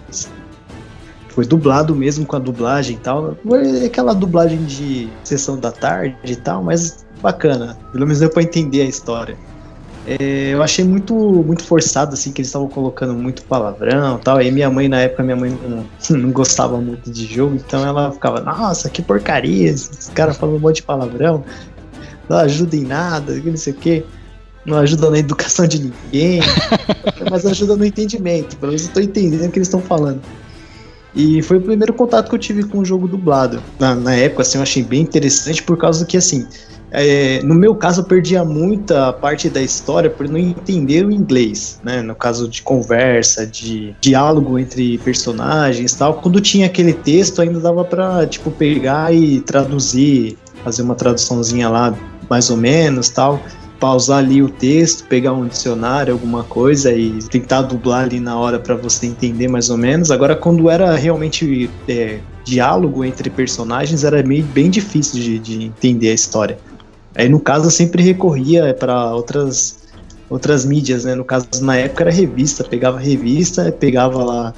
[1.35, 3.37] foi dublado mesmo com a dublagem e tal.
[3.45, 7.79] Foi aquela dublagem de sessão da tarde e tal, mas bacana.
[7.91, 9.37] Pelo menos deu pra entender a história.
[10.07, 14.41] É, eu achei muito muito forçado, assim, que eles estavam colocando muito palavrão tal.
[14.41, 15.87] E minha mãe, na época, minha mãe não,
[16.19, 20.61] não gostava muito de jogo, então ela ficava, nossa, que porcaria, esse cara falando um
[20.61, 21.43] monte de palavrão.
[22.29, 24.05] não ajuda em nada, não sei o quê.
[24.67, 26.41] Não ajuda na educação de ninguém,
[27.31, 28.57] mas ajuda no entendimento.
[28.57, 30.23] Pelo menos eu tô entendendo o que eles estão falando.
[31.15, 33.63] E foi o primeiro contato que eu tive com o jogo dublado.
[33.79, 36.47] Na, na época, assim, eu achei bem interessante por causa que, assim,
[36.95, 41.81] é, no meu caso, eu perdia muita parte da história por não entender o inglês,
[41.83, 42.01] né?
[42.03, 46.15] No caso de conversa, de diálogo entre personagens tal.
[46.15, 51.95] Quando tinha aquele texto, ainda dava pra, tipo, pegar e traduzir, fazer uma traduçãozinha lá,
[52.31, 53.41] mais ou menos tal
[53.85, 58.59] pausar ali o texto, pegar um dicionário, alguma coisa e tentar dublar ali na hora
[58.59, 60.11] para você entender mais ou menos.
[60.11, 66.09] Agora, quando era realmente é, diálogo entre personagens, era meio bem difícil de, de entender
[66.09, 66.57] a história.
[67.15, 69.85] Aí, no caso, eu sempre recorria para outras
[70.29, 71.15] outras mídias, né?
[71.15, 74.55] No caso, na época era revista, pegava revista, pegava lá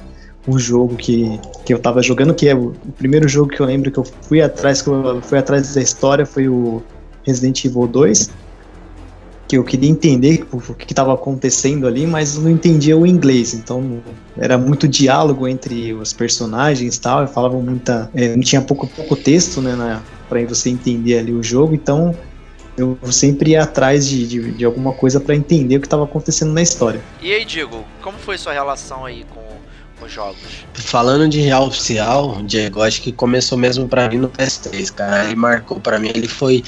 [0.47, 3.65] o jogo que, que eu tava jogando, que é o, o primeiro jogo que eu
[3.65, 6.81] lembro que eu fui atrás, que eu fui atrás da história foi o
[7.23, 8.31] Resident Evil 2
[9.47, 13.53] que eu queria entender o que estava acontecendo ali, mas não entendia o inglês.
[13.53, 14.01] Então
[14.37, 17.23] era muito diálogo entre os personagens tal.
[17.23, 18.09] E falavam muita.
[18.13, 20.01] É, não tinha pouco, pouco texto, né?
[20.27, 21.73] Para você entender ali o jogo.
[21.73, 22.13] Então
[22.77, 26.53] eu sempre ia atrás de, de, de alguma coisa para entender o que estava acontecendo
[26.53, 27.01] na história.
[27.21, 29.43] E aí, Diego, como foi sua relação aí com,
[29.99, 30.37] com os jogos?
[30.75, 35.25] Falando de real oficial, Diego, acho que começou mesmo para mim no PS3, cara.
[35.25, 36.63] Ele marcou para mim, ele foi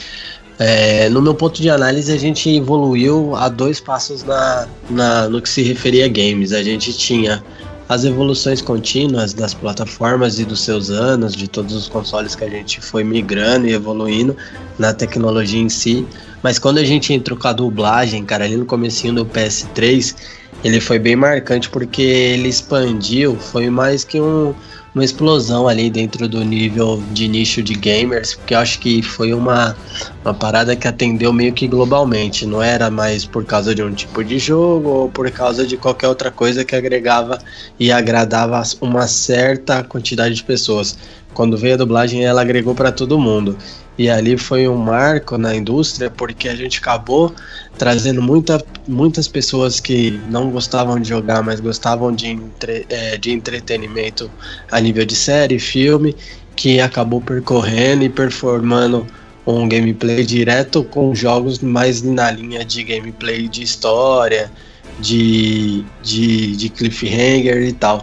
[0.59, 5.41] é, no meu ponto de análise, a gente evoluiu a dois passos na, na, no
[5.41, 6.51] que se referia a games.
[6.51, 7.41] A gente tinha
[7.89, 12.49] as evoluções contínuas das plataformas e dos seus anos, de todos os consoles que a
[12.49, 14.37] gente foi migrando e evoluindo
[14.77, 16.05] na tecnologia em si.
[16.43, 20.15] Mas quando a gente entrou com a dublagem, cara, ali no comecinho do PS3,
[20.63, 24.53] ele foi bem marcante porque ele expandiu, foi mais que um,
[24.93, 29.33] uma explosão ali dentro do nível de nicho de gamers, porque eu acho que foi
[29.33, 29.75] uma,
[30.23, 34.23] uma parada que atendeu meio que globalmente, não era mais por causa de um tipo
[34.23, 37.39] de jogo ou por causa de qualquer outra coisa que agregava
[37.79, 40.97] e agradava uma certa quantidade de pessoas.
[41.33, 43.55] Quando veio a dublagem, ela agregou para todo mundo.
[43.99, 47.35] E ali foi um marco na indústria porque a gente acabou
[47.77, 53.29] trazendo muita, muitas pessoas que não gostavam de jogar, mas gostavam de, entre, é, de
[53.29, 54.31] entretenimento
[54.71, 56.15] a nível de série, filme,
[56.55, 59.05] que acabou percorrendo e performando
[59.45, 64.49] um gameplay direto com jogos mais na linha de gameplay de história,
[64.97, 68.01] de, de, de cliffhanger e tal.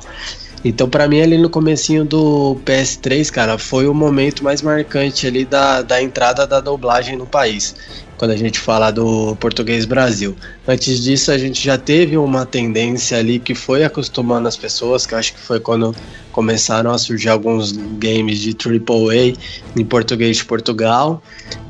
[0.68, 5.44] Então, para mim, ali no comecinho do PS3, cara, foi o momento mais marcante ali
[5.44, 7.76] da, da entrada da dublagem no país.
[8.18, 10.34] Quando a gente fala do português Brasil.
[10.66, 15.14] Antes disso, a gente já teve uma tendência ali que foi acostumando as pessoas, que
[15.14, 15.94] eu acho que foi quando
[16.32, 19.36] começaram a surgir alguns games de AAA
[19.76, 21.22] em português de Portugal.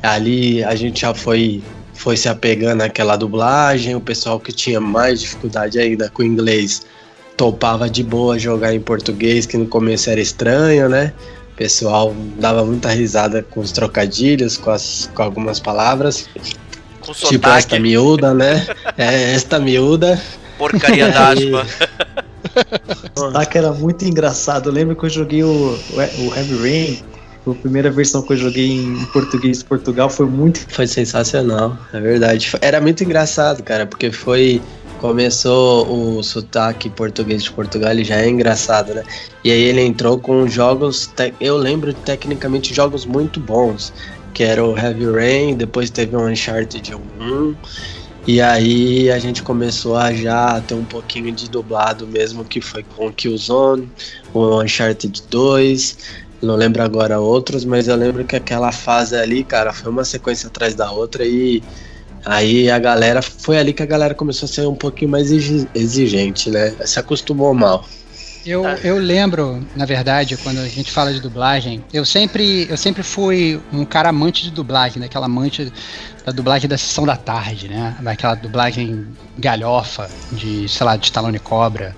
[0.02, 5.20] Ali a gente já foi foi se apegando àquela dublagem, o pessoal que tinha mais
[5.20, 6.82] dificuldade ainda com o inglês
[7.36, 11.12] topava de boa jogar em português, que no começo era estranho, né?
[11.52, 16.28] O pessoal dava muita risada com os trocadilhos, com, as, com algumas palavras.
[17.00, 17.58] Com tipo sotaque.
[17.58, 18.66] esta miúda, né?
[18.96, 20.20] É, esta miúda.
[20.58, 21.66] Porcaria d'aspa.
[23.16, 24.68] Sotaque era muito engraçado.
[24.68, 27.02] Eu lembro que eu joguei o, o Heavy Rain.
[27.46, 30.66] A primeira versão que eu joguei em português de Portugal foi muito.
[30.68, 32.50] Foi sensacional, é verdade.
[32.60, 34.60] Era muito engraçado, cara, porque foi
[34.98, 39.02] começou o sotaque português de Portugal, ele já é engraçado, né?
[39.44, 43.92] E aí ele entrou com jogos, eu lembro tecnicamente jogos muito bons,
[44.34, 47.54] que era o Heavy Rain, depois teve o Uncharted 1,
[48.26, 52.82] e aí a gente começou a já ter um pouquinho de dublado mesmo, que foi
[52.82, 53.90] com Killzone,
[54.34, 55.98] o Uncharted 2,
[56.42, 60.48] não lembro agora outros, mas eu lembro que aquela fase ali, cara, foi uma sequência
[60.48, 61.62] atrás da outra e
[62.28, 66.50] Aí a galera, foi ali que a galera começou a ser um pouquinho mais exigente,
[66.50, 66.74] né?
[66.84, 67.86] Se acostumou mal.
[68.44, 73.04] Eu, eu lembro, na verdade, quando a gente fala de dublagem, eu sempre, eu sempre
[73.04, 75.06] fui um cara amante de dublagem, né?
[75.06, 75.72] Aquela amante
[76.24, 77.96] da dublagem da sessão da tarde, né?
[78.00, 79.06] Daquela dublagem
[79.38, 81.96] galhofa de, sei lá, de Stallone Cobra,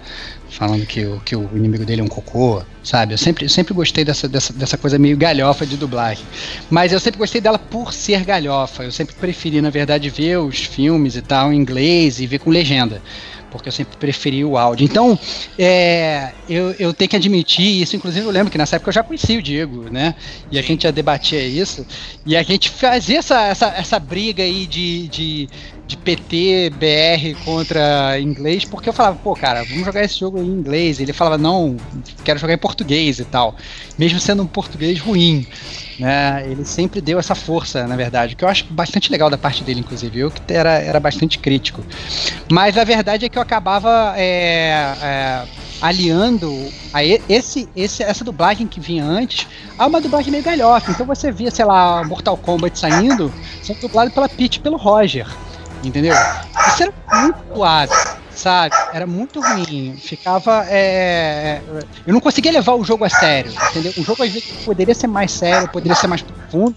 [0.51, 3.15] falando que o, que o inimigo dele é um cocô, sabe?
[3.15, 6.25] Eu sempre, sempre gostei dessa, dessa, dessa coisa meio galhofa de dublagem.
[6.71, 8.85] Mas eu sempre gostei dela por ser galhofa.
[8.85, 12.51] Eu sempre preferi, na verdade, ver os filmes e tal em inglês e ver com
[12.51, 13.03] legenda.
[13.51, 14.85] Porque eu sempre preferi o áudio.
[14.85, 15.19] Então,
[15.59, 17.97] é, eu, eu tenho que admitir isso.
[17.97, 20.15] Inclusive, eu lembro que nessa época eu já conheci o Diego, né?
[20.51, 21.87] E a gente já debatia isso.
[22.27, 25.49] E a gente fazia essa, essa, essa briga aí de, de
[25.89, 30.47] de PT, BR contra inglês, porque eu falava, pô, cara, vamos jogar esse jogo em
[30.47, 31.01] inglês.
[31.01, 31.79] Ele falava, não,
[32.23, 33.57] quero jogar em português e tal.
[33.99, 35.47] Mesmo sendo um português ruim.
[35.99, 39.65] Né, ele sempre deu essa força, na verdade, que eu acho bastante legal da parte
[39.65, 40.21] dele, inclusive.
[40.21, 41.83] Eu que era, era bastante crítico.
[42.53, 45.43] Mas a verdade é que eu acabava é, é,
[45.81, 46.55] aliando
[46.93, 50.93] a esse, esse, essa dublagem que vinha antes a uma dublagem meio galhofa.
[50.93, 55.27] Então você via, sei lá, Mortal Kombat saindo, sendo dublado pela Peach pelo Roger.
[55.83, 56.15] Entendeu?
[56.69, 57.95] Isso era muito suave,
[58.31, 58.75] sabe?
[58.93, 59.97] Era muito ruim.
[59.97, 60.65] Ficava.
[60.69, 61.61] É...
[62.07, 63.93] Eu não conseguia levar o jogo a sério, entendeu?
[63.97, 66.75] O jogo às vezes poderia ser mais sério, poderia ser mais profundo.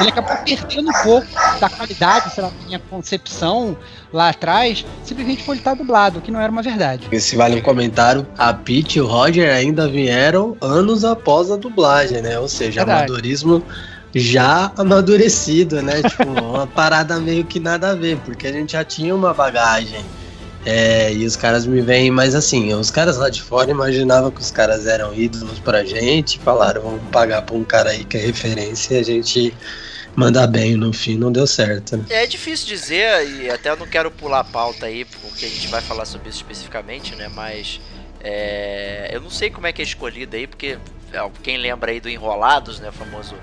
[0.00, 1.26] Ele acabou perdendo um pouco
[1.60, 3.76] da qualidade, sei lá, da minha concepção
[4.12, 7.06] lá atrás, simplesmente por ele estar dublado, que não era uma verdade.
[7.10, 12.20] Esse vale um comentário: a Pete e o Roger ainda vieram anos após a dublagem,
[12.22, 12.38] né?
[12.38, 13.04] Ou seja, verdade.
[13.04, 13.62] amadorismo
[14.14, 16.02] já amadurecido, né?
[16.08, 20.04] tipo, uma parada meio que nada a ver, porque a gente já tinha uma bagagem.
[20.64, 24.40] É, e os caras me veem, mas assim, os caras lá de fora imaginavam que
[24.40, 28.20] os caras eram ídolos pra gente, falaram, vamos pagar pra um cara aí que é
[28.20, 29.52] referência e a gente
[30.14, 31.96] mandar bem no fim, não deu certo.
[31.96, 32.04] Né?
[32.10, 35.68] É difícil dizer, e até eu não quero pular a pauta aí, porque a gente
[35.68, 37.28] vai falar sobre isso especificamente, né?
[37.34, 37.80] Mas
[38.20, 40.78] é, eu não sei como é que é escolhido aí, porque
[41.12, 42.90] é, quem lembra aí do Enrolados, né?
[42.90, 43.34] O famoso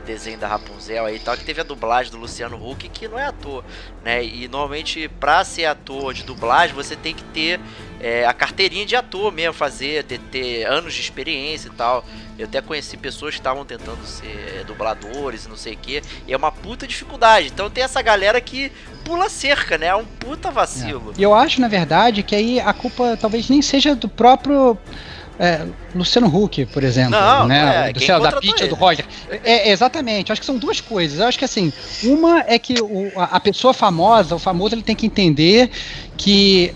[0.00, 3.18] desenho da Rapunzel aí e tal, que teve a dublagem do Luciano Huck, que não
[3.18, 3.64] é ator,
[4.04, 4.24] né?
[4.24, 7.60] E normalmente, pra ser ator de dublagem, você tem que ter
[8.00, 12.04] é, a carteirinha de ator mesmo, fazer, ter, ter, anos de experiência e tal.
[12.38, 16.32] Eu até conheci pessoas que estavam tentando ser dubladores e não sei o que, e
[16.32, 17.46] é uma puta dificuldade.
[17.46, 18.72] Então tem essa galera que
[19.04, 19.86] pula cerca, né?
[19.86, 21.12] É um puta vacilo.
[21.12, 21.20] É.
[21.20, 24.76] E eu acho, na verdade, que aí a culpa talvez nem seja do próprio
[25.38, 27.88] é, Luciano Huck, por exemplo, não, né?
[27.88, 29.04] É, do céu, da Pitty do Roger.
[29.42, 31.18] É, exatamente, acho que são duas coisas.
[31.18, 31.72] Eu acho que assim,
[32.04, 35.70] uma é que o, a, pessoa famosa, o famoso, ele tem que entender
[36.16, 36.72] que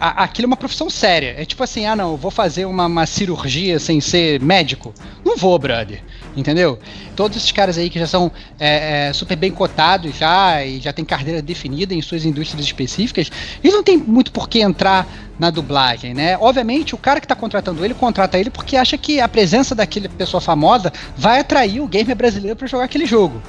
[0.00, 1.34] a, aquilo é uma profissão séria.
[1.38, 4.92] É tipo assim, ah não, vou fazer uma, uma cirurgia sem ser médico.
[5.24, 6.02] Não vou, brother
[6.36, 6.78] entendeu?
[7.16, 10.92] Todos esses caras aí que já são é, é, super bem cotados já e já
[10.92, 13.30] tem carreira definida em suas indústrias específicas,
[13.62, 15.06] eles não tem muito por que entrar
[15.38, 16.38] na dublagem, né?
[16.38, 20.08] Obviamente, o cara que está contratando ele contrata ele porque acha que a presença daquela
[20.08, 23.42] pessoa famosa vai atrair o gamer brasileiro para jogar aquele jogo.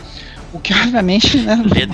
[0.56, 1.54] O que, obviamente, né,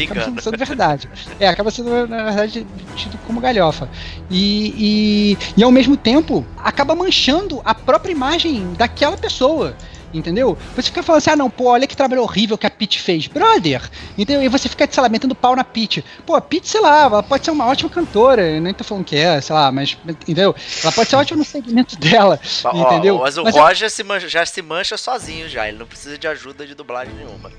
[0.10, 1.10] acaba sendo verdade.
[1.40, 3.90] É, acaba sendo, na verdade, tido como galhofa.
[4.30, 9.76] E, e, e, ao mesmo tempo, acaba manchando a própria imagem daquela pessoa.
[10.14, 10.58] Entendeu?
[10.76, 13.28] Você fica falando assim, ah não, pô, olha que trabalho horrível que a Pete fez.
[13.28, 13.90] Brother!
[14.18, 14.44] Entendeu?
[14.44, 16.04] E você fica, sei lá, metendo pau na Pete.
[16.26, 18.42] Pô, a Pete, sei lá, ela pode ser uma ótima cantora.
[18.42, 20.56] Eu nem tô falando que é, sei lá, mas, entendeu?
[20.84, 22.40] Ela pode ser ótima no segmento dela.
[22.74, 23.20] entendeu?
[23.20, 25.68] Mas o mas Roger se mancha, já se mancha sozinho já.
[25.68, 27.52] Ele não precisa de ajuda de dublagem nenhuma.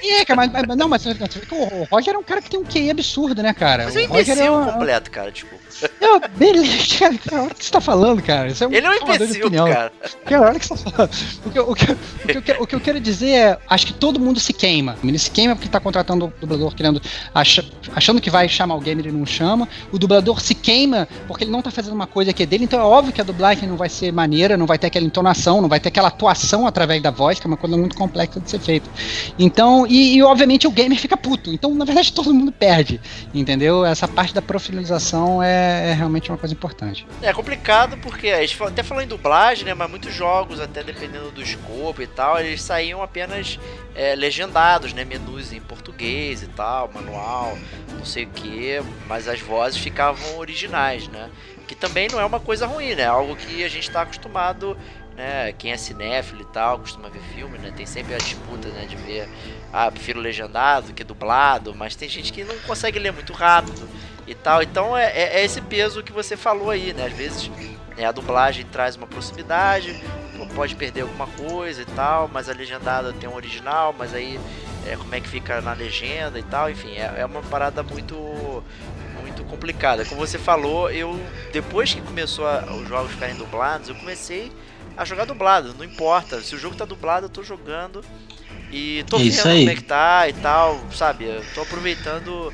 [0.00, 2.90] É, cara, mas, mas não, mas o Roger é um cara que tem um QI
[2.90, 3.84] absurdo, né, cara?
[3.84, 5.64] Mas é um imbecil é um, completo, cara, desculpa.
[6.00, 6.66] Não, beleza,
[7.46, 8.48] o que você tá falando, cara.
[8.48, 9.92] Isso é um Ele é um imbecil, cara.
[10.24, 11.10] Cara, olha o que você tá falando.
[11.44, 11.92] O que, o, que,
[12.38, 14.96] o, que, o que eu quero dizer é, acho que todo mundo se queima.
[15.02, 17.00] Ele se queima porque tá contratando o dublador querendo,
[17.34, 17.60] ach,
[17.94, 19.68] achando que vai chamar alguém, ele não chama.
[19.90, 22.80] O dublador se queima porque ele não tá fazendo uma coisa que é dele, então
[22.80, 25.68] é óbvio que a dublagem não vai ser maneira, não vai ter aquela entonação, não
[25.68, 28.60] vai ter aquela atuação através da voz, que é uma coisa muito complexa de ser
[28.60, 28.88] feita.
[29.38, 31.52] Então, e, e obviamente o gamer fica puto.
[31.52, 33.00] Então, na verdade, todo mundo perde.
[33.34, 33.84] Entendeu?
[33.84, 37.06] Essa parte da profissionalização é, é realmente uma coisa importante.
[37.20, 39.74] É complicado porque a gente até falou em dublagem, né?
[39.74, 43.58] Mas muitos jogos, até dependendo do escopo e tal, eles saíam apenas
[43.94, 45.04] é, legendados, né?
[45.04, 47.58] Menus em português e tal, manual,
[47.96, 51.30] não sei o que, mas as vozes ficavam originais, né?
[51.66, 53.06] Que também não é uma coisa ruim, né?
[53.06, 54.76] Algo que a gente está acostumado
[55.16, 55.52] né?
[55.52, 57.72] Quem é cinéfilo e tal, costuma ver filme, né?
[57.76, 58.86] Tem sempre a disputa, né?
[58.86, 59.28] De ver,
[59.72, 63.88] ah, prefiro legendado que dublado, mas tem gente que não consegue ler muito rápido
[64.26, 64.62] e tal.
[64.62, 67.06] Então é, é, é esse peso que você falou aí, né?
[67.06, 67.50] Às vezes
[67.96, 69.96] né, a dublagem traz uma proximidade,
[70.54, 74.38] pode perder alguma coisa e tal, mas a legendada tem um original, mas aí
[74.86, 78.62] é, como é que fica na legenda e tal, enfim, é, é uma parada muito
[79.22, 80.04] muito complicada.
[80.04, 81.18] Como você falou, eu
[81.52, 84.50] depois que começou a, os jogos ficarem dublados, eu comecei
[84.96, 86.40] a jogar dublado, não importa.
[86.40, 88.04] Se o jogo tá dublado, eu tô jogando
[88.70, 91.24] e tô vendo como é que tá e tal, sabe?
[91.24, 92.52] Eu tô aproveitando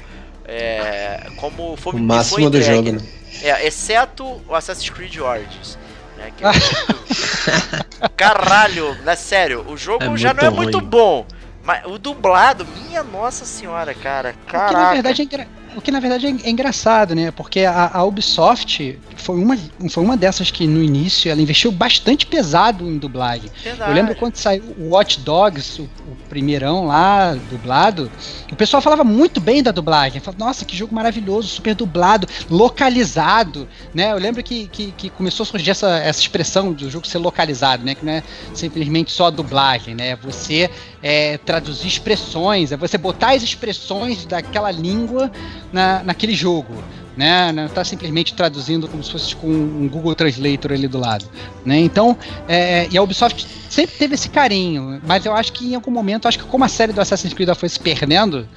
[0.49, 2.99] é, como foi o máximo do jogo, né?
[3.43, 5.79] É, exceto o Assassin's Creed Origins.
[6.17, 8.09] Né, que é...
[8.17, 10.89] Caralho, né, sério, o jogo É já muito não é muito ruim.
[10.89, 11.27] bom.
[11.63, 14.35] Mas o dublado, minha nossa senhora, cara.
[14.43, 14.93] Porque na Caraca.
[14.95, 17.31] verdade é, O que na verdade é, é engraçado, né?
[17.31, 19.57] Porque a, a, Ubisoft foi uma,
[19.91, 23.51] foi uma dessas que no início ela investiu bastante pesado em dublagem.
[23.63, 23.91] Verdade.
[23.91, 28.11] Eu lembro quando saiu o Watch Dogs, o, o, primeirão lá, dublado,
[28.51, 30.21] o pessoal falava muito bem da dublagem.
[30.21, 34.13] Falava, nossa, que jogo maravilhoso, super dublado, localizado, né?
[34.13, 37.85] Eu lembro que, que, que, começou a surgir essa, essa expressão do jogo ser localizado,
[37.85, 37.95] né?
[37.95, 38.23] Que não é
[38.55, 40.17] simplesmente só dublagem, né?
[40.17, 40.71] Você
[41.03, 45.31] é, traduzir expressões, é você botar as expressões daquela língua
[45.73, 46.83] na, naquele jogo.
[47.17, 47.51] Né?
[47.51, 51.25] Não está simplesmente traduzindo como se fosse com um Google Translator ali do lado.
[51.65, 51.79] Né?
[51.81, 52.17] Então,
[52.47, 56.29] é, e a Ubisoft sempre teve esse carinho, mas eu acho que em algum momento,
[56.29, 58.49] acho que como a série do Assassin's Creed foi se perdendo,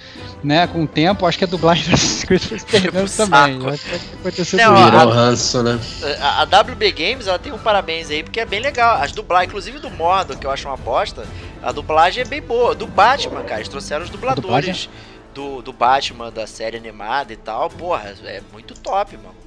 [0.44, 3.60] né, com o tempo, acho que a dublagem do Assassin's Creed foi se perdendo também.
[4.20, 5.80] Aconteceu Não, a, ranço, né?
[6.20, 9.02] A, a, WB Games, ela tem um parabéns aí, porque é bem legal.
[9.02, 11.26] As dublagens, inclusive do Mordo, que eu acho uma bosta,
[11.62, 12.74] a dublagem é bem boa.
[12.74, 14.88] Do Batman, cara, eles trouxeram os dubladores
[15.34, 17.70] do, do Batman, da série animada e tal.
[17.70, 19.42] Porra, é muito top, mano.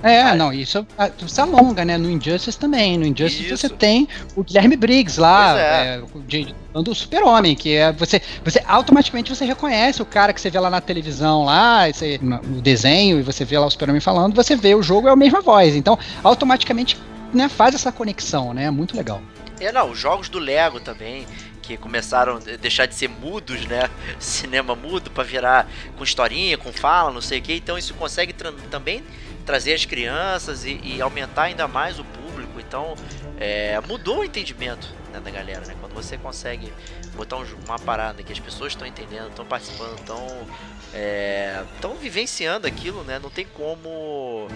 [0.00, 0.86] É, não, isso,
[1.26, 1.98] isso alonga, né?
[1.98, 2.96] No Injustice também.
[2.96, 3.56] No Injustice isso.
[3.56, 4.06] você tem
[4.36, 6.00] o Guilherme Briggs lá, é.
[6.32, 10.60] É, do Super-Homem, que é você, você automaticamente você reconhece o cara que você vê
[10.60, 14.54] lá na televisão, lá, você, no desenho, e você vê lá o Super-Homem falando, você
[14.54, 15.74] vê o jogo é a mesma voz.
[15.74, 16.96] Então, automaticamente
[17.34, 18.70] né, faz essa conexão, né?
[18.70, 19.20] Muito legal.
[19.60, 21.26] É, não, os jogos do Lego também
[21.68, 23.90] que começaram a deixar de ser mudos, né?
[24.18, 27.52] Cinema mudo para virar com historinha, com fala, não sei o que.
[27.52, 29.04] Então isso consegue tra também
[29.44, 32.58] trazer as crianças e, e, aumentar ainda mais o público.
[32.58, 32.94] Então
[33.38, 35.76] é, mudou o entendimento né, da galera, né?
[35.78, 36.72] Quando você consegue
[37.14, 40.46] botar um, uma parada que as pessoas estão entendendo, estão participando, estão
[40.94, 41.62] é,
[42.00, 43.18] vivenciando aquilo, né?
[43.18, 44.48] Não tem como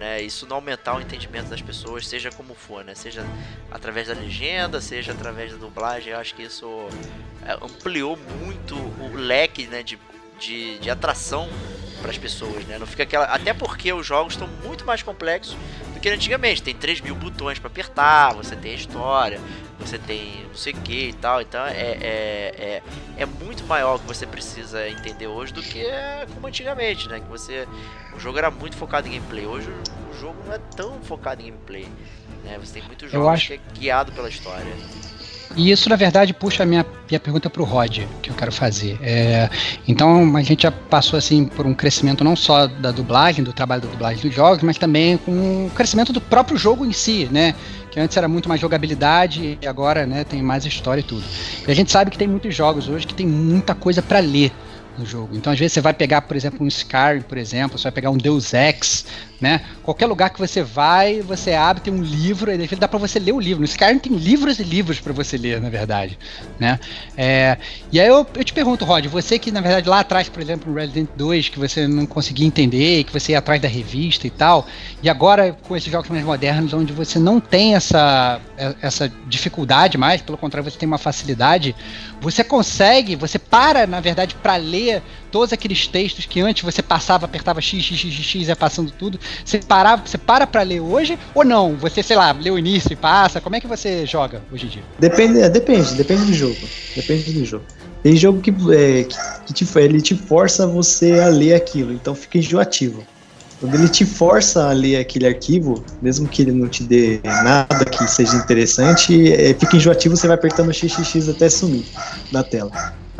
[0.00, 2.94] né, isso não aumentar o entendimento das pessoas, seja como for, né?
[2.94, 3.22] Seja
[3.70, 6.14] através da legenda, seja através da dublagem.
[6.14, 6.88] Eu acho que isso
[7.46, 9.98] é, ampliou muito o leque, né, de,
[10.38, 11.50] de, de atração
[12.00, 12.78] para as pessoas, né?
[12.78, 15.54] Não fica aquela, até porque os jogos estão muito mais complexos
[15.92, 16.62] do que antigamente.
[16.62, 19.38] Tem 3 mil botões para apertar, você tem a história,
[19.80, 21.40] você tem não sei o que e tal.
[21.40, 22.82] Então é, é, é,
[23.16, 25.84] é, muito maior que você precisa entender hoje do que
[26.34, 27.20] como antigamente, né?
[27.20, 27.66] Que você.
[28.14, 29.46] O jogo era muito focado em gameplay.
[29.46, 29.70] Hoje
[30.10, 31.88] o jogo não é tão focado em gameplay.
[32.44, 32.58] Né?
[32.60, 33.46] Você tem muitos jogos acho...
[33.48, 34.72] que é guiado pela história.
[35.56, 38.52] E isso, na verdade, puxa a minha, minha pergunta para o Rod, que eu quero
[38.52, 38.96] fazer.
[39.02, 39.50] É,
[39.86, 43.82] então, a gente já passou assim por um crescimento não só da dublagem, do trabalho
[43.82, 47.54] da dublagem dos jogos, mas também com o crescimento do próprio jogo em si, né?
[47.90, 51.24] Que antes era muito mais jogabilidade e agora, né, tem mais história e tudo.
[51.66, 54.52] E a gente sabe que tem muitos jogos hoje que tem muita coisa para ler
[54.96, 55.34] no jogo.
[55.34, 58.10] Então, às vezes, você vai pegar, por exemplo, um Skyrim, por exemplo, você vai pegar
[58.10, 59.06] um Deus Ex,
[59.40, 59.62] né?
[59.82, 63.32] Qualquer lugar que você vai, você abre, tem um livro, e dá para você ler
[63.32, 63.60] o livro.
[63.60, 66.18] No Skyrim tem livros e livros para você ler, na verdade,
[66.58, 66.78] né?
[67.16, 67.56] É,
[67.90, 70.70] e aí eu, eu te pergunto, Rod, você que, na verdade, lá atrás, por exemplo,
[70.70, 74.30] no Resident 2, que você não conseguia entender, que você ia atrás da revista e
[74.30, 74.66] tal,
[75.02, 78.40] e agora com esses jogos mais modernos, onde você não tem essa,
[78.82, 81.74] essa dificuldade mais, pelo contrário, você tem uma facilidade,
[82.20, 87.24] você consegue, você para, na verdade, para ler todos aqueles textos que antes você passava,
[87.24, 89.18] apertava X, X, X, X, ia passando tudo.
[89.44, 91.76] Você, parava, você para pra ler hoje ou não?
[91.76, 93.40] Você, sei lá, lê o início e passa?
[93.40, 94.82] Como é que você joga hoje em dia?
[94.98, 96.56] Depende, é, depende, depende do jogo.
[96.94, 97.64] Depende do jogo.
[98.02, 99.04] Tem jogo que, é,
[99.46, 103.04] que, te, ele te força você a ler aquilo, então fica enjoativo.
[103.60, 107.84] Quando ele te força a ler aquele arquivo, mesmo que ele não te dê nada
[107.84, 111.84] que seja interessante, é, fica enjoativo, você vai apertando XXX até sumir
[112.32, 112.70] da tela.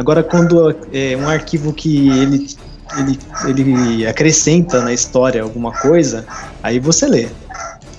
[0.01, 2.49] Agora, quando é um arquivo que ele,
[2.97, 6.25] ele, ele acrescenta na história alguma coisa,
[6.63, 7.29] aí você lê.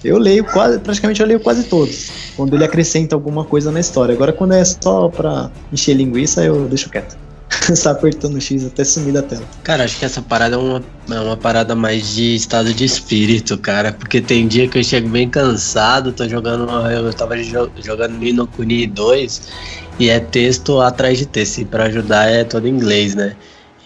[0.04, 2.10] Eu leio quase, praticamente eu leio quase todos.
[2.36, 4.16] Quando ele acrescenta alguma coisa na história.
[4.16, 7.16] Agora, quando é só pra encher linguiça, eu deixo quieto.
[7.76, 9.44] Só apertando o X até sumir da tela.
[9.62, 10.82] Cara, acho que essa parada é uma,
[11.12, 13.92] é uma parada mais de estado de espírito, cara.
[13.92, 16.68] Porque tem dia que eu chego bem cansado, tô jogando.
[16.90, 17.36] Eu tava
[17.84, 19.42] jogando Nino Kuni 2
[20.02, 21.60] e é texto atrás de texto.
[21.60, 23.36] E pra ajudar é todo inglês, né?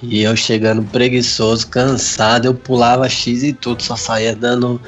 [0.02, 4.80] E eu chegando preguiçoso, cansado, eu pulava X e tudo, só saía dando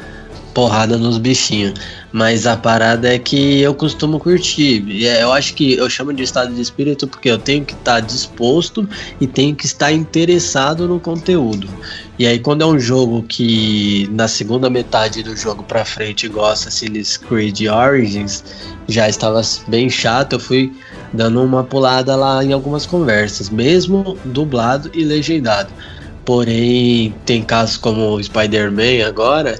[0.53, 1.73] porrada nos bichinhos.
[2.13, 5.05] Mas a parada é que eu costumo curtir.
[5.05, 7.99] É, eu acho que eu chamo de estado de espírito porque eu tenho que estar
[7.99, 8.87] disposto
[9.19, 11.69] e tenho que estar interessado no conteúdo.
[12.17, 16.69] E aí quando é um jogo que na segunda metade do jogo pra frente gosta
[16.69, 18.45] Assassin's Creed Origins,
[18.87, 20.71] já estava bem chato, eu fui
[21.13, 25.69] dando uma pulada lá em algumas conversas, mesmo dublado e legendado.
[26.25, 29.59] Porém, tem casos como o Spider-Man agora,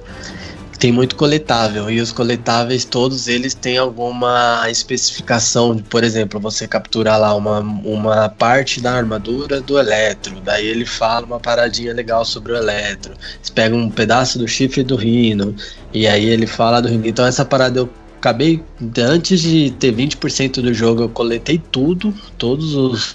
[0.77, 6.67] tem muito coletável e os coletáveis todos eles têm alguma especificação de, por exemplo, você
[6.67, 12.23] capturar lá uma, uma parte da armadura do Eletro, daí ele fala uma paradinha legal
[12.23, 13.13] sobre o Eletro.
[13.41, 15.55] Você pega um pedaço do chifre do Rino
[15.93, 17.07] e aí ele fala do Rino.
[17.07, 18.63] Então essa parada eu acabei
[18.97, 23.13] antes de ter 20% do jogo, eu coletei tudo, todos os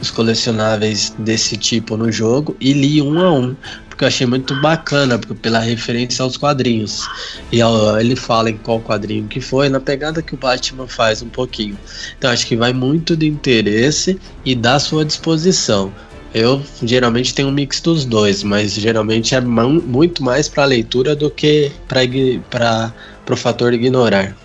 [0.00, 3.54] os colecionáveis desse tipo no jogo e li um a um,
[3.88, 7.06] porque eu achei muito bacana, pela referência aos quadrinhos.
[7.52, 7.60] E
[7.98, 11.78] ele fala em qual quadrinho que foi, na pegada que o Batman faz um pouquinho.
[12.16, 15.92] Então acho que vai muito de interesse e da sua disposição.
[16.34, 21.30] Eu geralmente tenho um mix dos dois, mas geralmente é muito mais para leitura do
[21.30, 22.92] que para
[23.28, 24.36] o fator ignorar.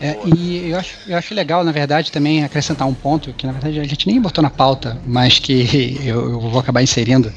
[0.00, 3.52] É, e eu acho, eu acho legal, na verdade, também acrescentar um ponto que, na
[3.52, 7.32] verdade, a gente nem botou na pauta, mas que eu, eu vou acabar inserindo.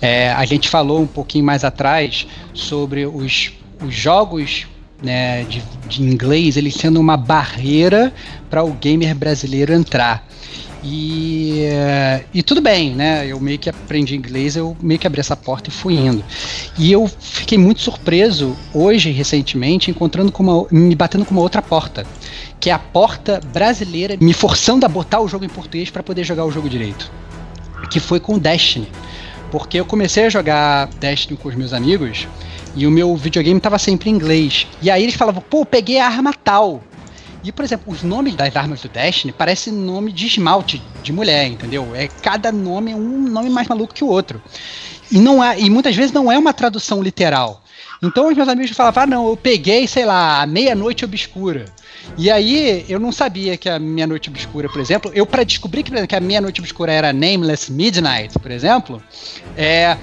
[0.00, 3.52] É, a gente falou um pouquinho mais atrás sobre os,
[3.84, 4.66] os jogos
[5.02, 8.12] né, de, de inglês, eles sendo uma barreira
[8.48, 10.26] para o gamer brasileiro entrar.
[10.86, 11.62] E,
[12.34, 13.26] e tudo bem, né?
[13.26, 16.22] Eu meio que aprendi inglês, eu meio que abri essa porta e fui indo.
[16.78, 21.62] E eu fiquei muito surpreso hoje, recentemente, encontrando com uma, me batendo com uma outra
[21.62, 22.06] porta,
[22.60, 26.22] que é a porta brasileira me forçando a botar o jogo em português para poder
[26.22, 27.10] jogar o jogo direito.
[27.90, 28.88] Que foi com Destiny.
[29.50, 32.28] Porque eu comecei a jogar Destiny com os meus amigos
[32.76, 34.66] e o meu videogame estava sempre em inglês.
[34.82, 36.82] E aí eles falavam, pô, peguei a arma tal.
[37.44, 41.46] E, por exemplo, os nomes das armas do Destiny parecem nome de esmalte de mulher,
[41.46, 41.94] entendeu?
[41.94, 44.42] É cada nome é um nome mais maluco que o outro.
[45.12, 47.62] E não é, e muitas vezes não é uma tradução literal.
[48.02, 51.66] Então os meus amigos falavam, ah, não, eu peguei, sei lá, a meia-noite obscura.
[52.16, 56.06] E aí eu não sabia que a meia-noite obscura, por exemplo, eu para descobrir que,
[56.06, 59.02] que a meia-noite obscura era Nameless Midnight, por exemplo,
[59.56, 59.96] é,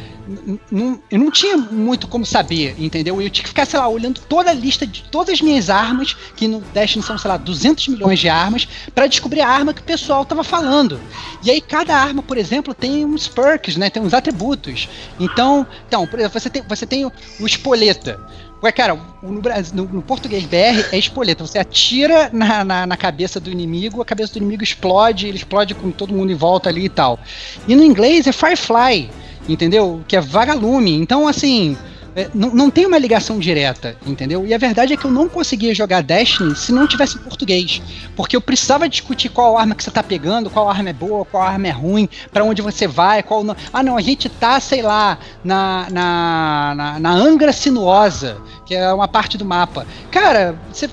[1.12, 3.22] eu não tinha muito como saber, entendeu?
[3.22, 6.16] Eu tinha que ficar, sei lá, olhando toda a lista de todas as minhas armas,
[6.36, 9.82] que no Destiny são, sei lá, 200 milhões de armas, para descobrir a arma que
[9.82, 11.00] o pessoal tava falando.
[11.44, 13.90] E aí cada arma, por exemplo, tem uns perks, né?
[13.90, 14.88] Tem uns atributos.
[15.20, 18.20] Então, então por exemplo, você tem, você tem o espoleta.
[18.64, 21.46] Ué, cara, no, no, no, português BR é espoleta.
[21.46, 25.74] Você atira na, na, na, cabeça do inimigo, a cabeça do inimigo explode, ele explode
[25.74, 27.20] com todo mundo em volta ali e tal.
[27.68, 29.10] E no inglês é Firefly
[29.48, 30.02] entendeu?
[30.08, 30.94] Que é vagalume.
[30.94, 31.78] Então, assim,
[32.16, 34.46] é, não, não tem uma ligação direta, entendeu?
[34.46, 37.82] E a verdade é que eu não conseguia jogar Destiny se não tivesse em português.
[38.16, 41.44] Porque eu precisava discutir qual arma que você tá pegando, qual arma é boa, qual
[41.44, 43.56] arma é ruim, para onde você vai, qual não.
[43.72, 48.94] Ah, não, a gente tá, sei lá, na, na, na, na Angra Sinuosa, que é
[48.94, 49.88] uma parte do mapa.
[50.12, 50.90] Cara, você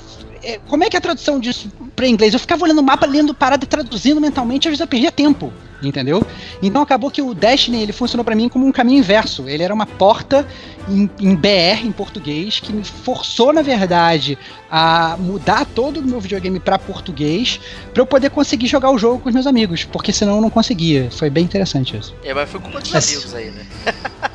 [0.49, 2.33] é, como é que é a tradução disso para inglês?
[2.33, 5.53] Eu ficava olhando o mapa, lendo parada e traduzindo mentalmente, às vezes eu perdia tempo,
[5.83, 6.27] entendeu?
[6.63, 9.47] Então acabou que o Destiny ele funcionou para mim como um caminho inverso.
[9.47, 10.49] Ele era uma porta
[10.89, 14.39] em, em, BR, em português, que me forçou, na verdade,
[14.71, 17.61] a mudar todo o meu videogame para português,
[17.93, 20.51] para eu poder conseguir jogar o jogo com os meus amigos, porque senão eu não
[20.51, 21.11] conseguia.
[21.11, 22.15] Foi bem interessante isso.
[22.25, 23.67] É, mas foi culpa dos amigos aí, né?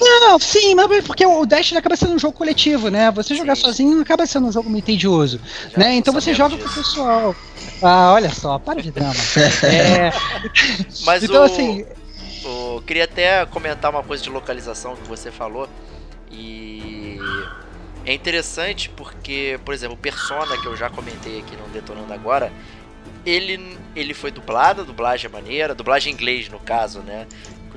[0.00, 3.10] Não, sim, mas é porque o Destiny acaba sendo um jogo coletivo, né?
[3.12, 3.62] Você jogar sim.
[3.62, 5.40] sozinho acaba sendo um jogo meio tedioso,
[5.76, 5.94] né?
[5.94, 6.68] Então você joga disso.
[6.68, 7.36] com o pessoal.
[7.82, 9.14] Ah, olha só, para de drama.
[9.64, 10.10] é...
[11.04, 11.44] Mas então, o...
[11.44, 11.84] assim.
[12.44, 12.82] O...
[12.82, 15.68] Queria até comentar uma coisa de localização que você falou.
[16.30, 17.18] E
[18.04, 22.52] é interessante porque, por exemplo, o Persona, que eu já comentei aqui no Detonando Agora,
[23.24, 27.26] ele, ele foi dublado, dublagem é maneira, dublagem em inglês no caso, né?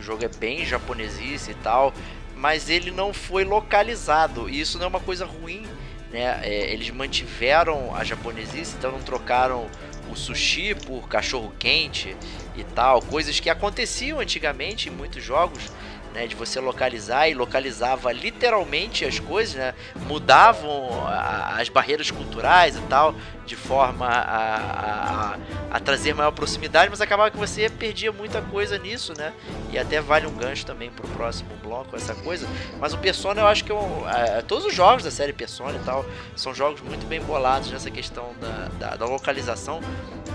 [0.01, 1.93] O jogo é bem japonesice e tal,
[2.35, 4.49] mas ele não foi localizado.
[4.49, 5.65] E isso não é uma coisa ruim,
[6.11, 6.41] né?
[6.43, 9.69] É, eles mantiveram a japonesice, então não trocaram
[10.09, 12.17] o sushi por cachorro quente
[12.57, 15.71] e tal, coisas que aconteciam antigamente em muitos jogos
[16.13, 19.73] né, de você localizar e localizava literalmente as coisas, né,
[20.07, 25.37] mudavam a, as barreiras culturais e tal, de forma a, a,
[25.71, 29.33] a, trazer maior proximidade, mas acabava que você perdia muita coisa nisso, né,
[29.71, 32.47] e até vale um gancho também pro próximo bloco essa coisa,
[32.79, 35.83] mas o Persona eu acho que eu, é, todos os jogos da série Persona e
[35.83, 36.05] tal
[36.35, 39.79] são jogos muito bem bolados nessa questão da, da, da localização,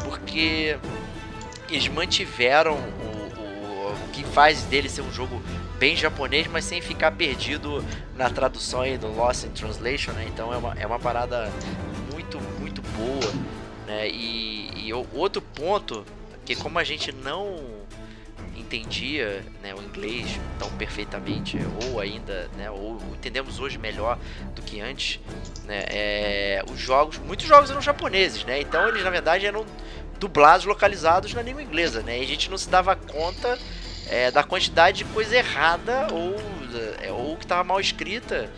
[0.04, 0.76] porque
[1.68, 5.42] eles mantiveram o, o, o que faz dele ser um jogo
[5.78, 10.26] bem japonês, mas sem ficar perdido na tradução aí do Lost in Translation, né?
[10.28, 11.50] Então é uma, é uma parada
[12.12, 13.32] muito, muito boa,
[13.86, 14.08] né?
[14.08, 16.04] E, e outro ponto,
[16.44, 17.76] que como a gente não
[18.56, 24.18] entendia né, o inglês tão perfeitamente, ou ainda, né, ou entendemos hoje melhor
[24.54, 25.20] do que antes,
[25.64, 29.64] né, é, os jogos, muitos jogos eram japoneses, né, então eles na verdade eram
[30.18, 33.56] dublados, localizados na língua inglesa, né, e a gente não se dava conta
[34.08, 36.36] é, da quantidade de coisa errada ou,
[37.02, 38.50] é, ou que estava mal escrita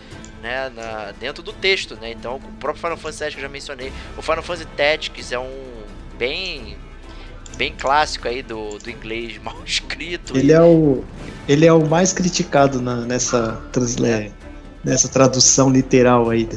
[0.42, 2.12] né, na, dentro do texto, né?
[2.12, 5.38] Então, o próprio Final Fantasy VII que eu já mencionei, o Final Fantasy Tactics é
[5.38, 5.68] um
[6.18, 6.76] bem
[7.56, 10.36] bem clássico aí do, do inglês mal escrito.
[10.36, 11.02] Ele é o
[11.48, 14.32] ele é o mais criticado na, nessa transle,
[14.84, 16.48] nessa tradução literal aí.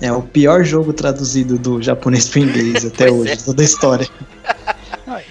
[0.00, 3.36] É o pior jogo traduzido do japonês para inglês até Pois hoje, é.
[3.36, 4.08] toda a história.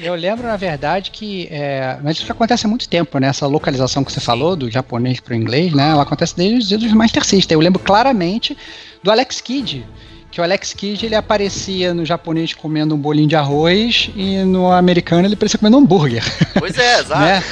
[0.02, 1.48] Eu lembro, na verdade, que.
[1.52, 3.28] é, mas isso acontece há muito tempo, né?
[3.28, 5.92] Essa localização que você falou, do japonês para o inglês, né?
[5.92, 7.56] Ela acontece desde os dias dos Master System.
[7.56, 8.58] Eu lembro claramente
[9.04, 9.86] do Alex Kidd.
[10.32, 14.72] Que o Alex Kidd ele aparecia no japonês comendo um bolinho de arroz e no
[14.72, 16.24] americano ele parecia comendo um hambúrguer.
[16.58, 17.22] Pois é, exato.
[17.22, 17.44] Né?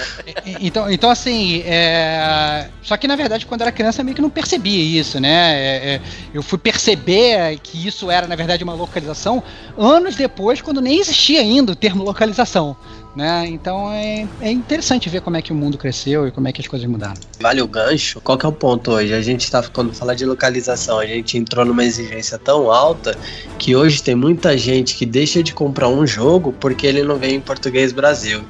[0.62, 2.70] Então, então assim, é...
[2.82, 5.54] só que na verdade quando eu era criança eu meio que não percebia isso, né?
[5.54, 6.02] É, é,
[6.34, 9.44] eu fui perceber que isso era na verdade uma localização
[9.78, 12.78] anos depois, quando nem existia ainda o termo localização,
[13.20, 13.46] né?
[13.50, 16.62] Então é, é interessante ver como é que o mundo cresceu e como é que
[16.62, 17.20] as coisas mudaram.
[17.40, 18.22] Vale o gancho?
[18.22, 19.14] Qual que é o ponto hoje?
[19.14, 23.18] A gente tá, quando fala de localização, a gente entrou numa exigência tão alta
[23.58, 27.36] que hoje tem muita gente que deixa de comprar um jogo porque ele não vem
[27.36, 28.42] em português Brasil.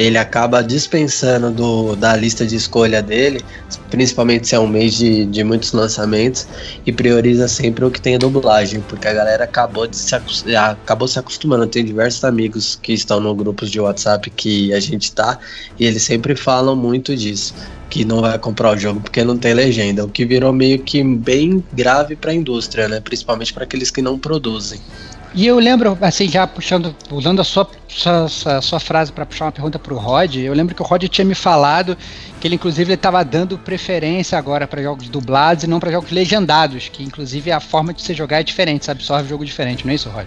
[0.00, 3.44] Ele acaba dispensando do, da lista de escolha dele,
[3.90, 6.48] principalmente se é um mês de, de muitos lançamentos,
[6.86, 10.14] e prioriza sempre o que tem a dublagem, porque a galera acabou, de se,
[10.56, 11.66] acabou se acostumando.
[11.66, 15.38] Tem diversos amigos que estão no grupos de WhatsApp que a gente tá,
[15.78, 17.54] e eles sempre falam muito disso
[17.90, 21.04] que não vai comprar o jogo porque não tem legenda, o que virou meio que
[21.04, 23.00] bem grave para a indústria, né?
[23.00, 24.80] Principalmente para aqueles que não produzem.
[25.32, 29.52] E eu lembro, assim, já puxando, usando a sua, sua, sua, frase para puxar uma
[29.52, 31.96] pergunta para o Rod, eu lembro que o Rod tinha me falado
[32.40, 36.88] que ele, inclusive, estava dando preferência agora para jogos dublados e não para jogos legendados,
[36.88, 39.94] que, inclusive, a forma de você jogar é diferente, você absorve jogo diferente, não é
[39.94, 40.26] isso, Rod?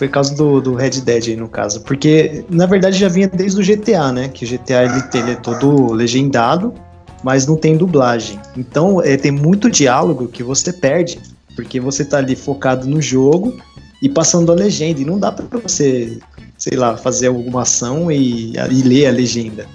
[0.00, 1.82] Por causa do, do Red Dead aí, no caso.
[1.82, 4.28] Porque, na verdade, já vinha desde o GTA, né?
[4.28, 6.72] Que o GTA ele, ele é todo legendado,
[7.22, 8.40] mas não tem dublagem.
[8.56, 11.20] Então, é, tem muito diálogo que você perde.
[11.54, 13.54] Porque você tá ali focado no jogo
[14.02, 15.02] e passando a legenda.
[15.02, 16.18] E não dá pra você,
[16.56, 19.66] sei lá, fazer alguma ação e, e ler a legenda.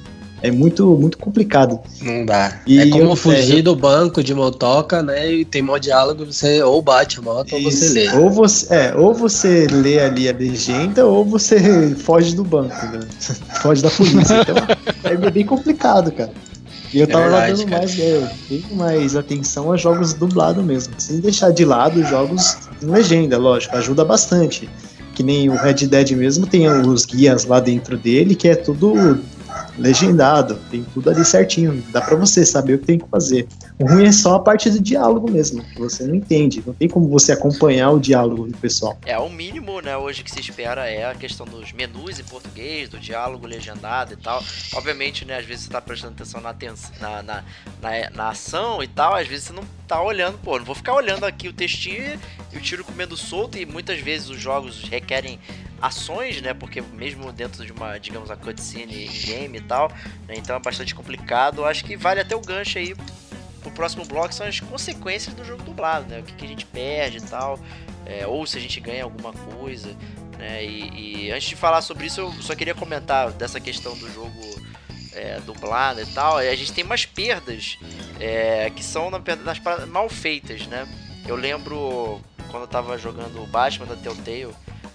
[0.47, 1.79] É muito, muito complicado.
[2.01, 2.59] Não dá.
[2.67, 5.31] E é como eu- fugir é, do banco de motoca, né?
[5.31, 7.93] E tem mó diálogo, você ou bate a moto ou você Isso.
[7.95, 8.09] lê.
[8.17, 11.57] Ou você, é, ou você lê ali a legenda, ou você
[11.97, 12.99] foge do banco, né?
[13.61, 14.35] Foge da polícia.
[14.41, 14.55] Então
[15.03, 16.31] é bem complicado, cara.
[16.93, 18.29] E eu É tava verdade, dando mais, é,
[18.71, 20.93] mais atenção a jogos dublados mesmo.
[20.97, 24.69] Sem deixar de lado os jogos em legenda, lógico, ajuda bastante.
[25.13, 29.17] Que nem o Red Dead mesmo tem os guias lá dentro dele, que é tudo
[29.77, 33.47] legendado, tem tudo ali certinho, dá pra você saber o que tem que fazer.
[33.77, 36.87] O ruim é só a parte do diálogo mesmo, que você não entende, não tem
[36.87, 38.97] como você acompanhar o diálogo do pessoal.
[39.05, 42.87] É, o mínimo, né, hoje que se espera é a questão dos menus em português,
[42.89, 44.41] do diálogo legendado e tal.
[44.73, 47.43] Obviamente, né, às vezes você tá prestando atenção na, aten- na, na,
[47.81, 50.93] na, na ação e tal, às vezes você não tá olhando, pô, não vou ficar
[50.93, 52.19] olhando aqui o textinho
[52.51, 55.39] e o tiro comendo solto, e muitas vezes os jogos requerem
[55.81, 59.89] ações, né, porque mesmo dentro de uma, digamos, a cutscene game e tal,
[60.27, 61.65] né, então é bastante complicado.
[61.65, 62.95] Acho que vale até o gancho aí
[63.61, 66.65] pro próximo bloco, são as consequências do jogo dublado, né, o que, que a gente
[66.65, 67.59] perde e tal
[68.05, 69.95] é, ou se a gente ganha alguma coisa,
[70.37, 70.63] né?
[70.63, 74.31] E, e antes de falar sobre isso, eu só queria comentar dessa questão do jogo
[75.15, 76.37] é, dublado e tal.
[76.37, 77.77] A gente tem umas perdas
[78.19, 80.87] é, que são na, nas paradas mal feitas, né?
[81.27, 84.53] Eu lembro quando eu tava jogando o Batman da Telltale.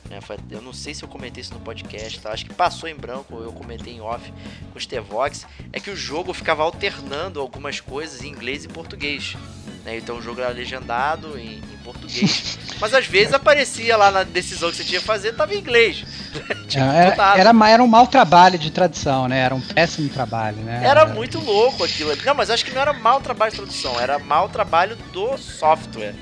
[0.09, 2.33] Né, foi- eu não sei se eu comentei isso no podcast, tá?
[2.33, 4.33] acho que passou em branco, eu comentei em off
[4.73, 9.37] com os T-Vox, é que o jogo ficava alternando algumas coisas em inglês e português.
[9.85, 9.97] Né?
[9.97, 14.70] Então o jogo era legendado em, em português, mas às vezes aparecia lá na decisão
[14.70, 16.05] que você tinha que fazer, tava em inglês.
[16.70, 19.41] Tipo, era, era, era um mau trabalho de tradução, né?
[19.41, 20.81] Era um péssimo trabalho, né?
[20.85, 22.14] Era muito louco aquilo.
[22.24, 26.14] Não, mas acho que não era mau trabalho de tradução, era mau trabalho do software.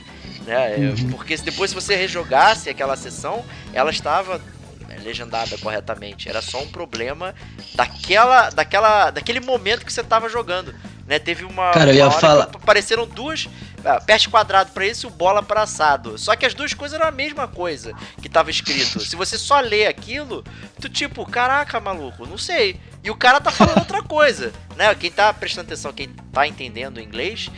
[0.47, 0.75] Né?
[0.75, 1.11] É, Uhum.
[1.11, 3.45] Porque depois se você rejogasse aquela sessão,
[3.75, 4.41] ela estava
[4.89, 6.29] é, legendada corretamente.
[6.29, 7.35] Era só um problema
[7.75, 10.75] daquela, daquela, daquele momento que você estava jogando.
[11.09, 11.19] Né?
[11.19, 13.49] Teve uma, Cara, eu ia falar- apareceram duas.
[13.85, 16.19] ah, Aperte quadrado pra isso e o bola pra assado.
[16.19, 19.01] Só que as duas coisas eram a mesma coisa que tava escrito.
[19.01, 20.45] Se você só lê aquilo,
[20.79, 22.79] tu tipo, caraca, maluco, não sei.
[23.03, 24.95] E o cara tá falando outra coisa, né?
[24.95, 27.49] Quem tá prestando atenção, quem tá entendendo o inglês,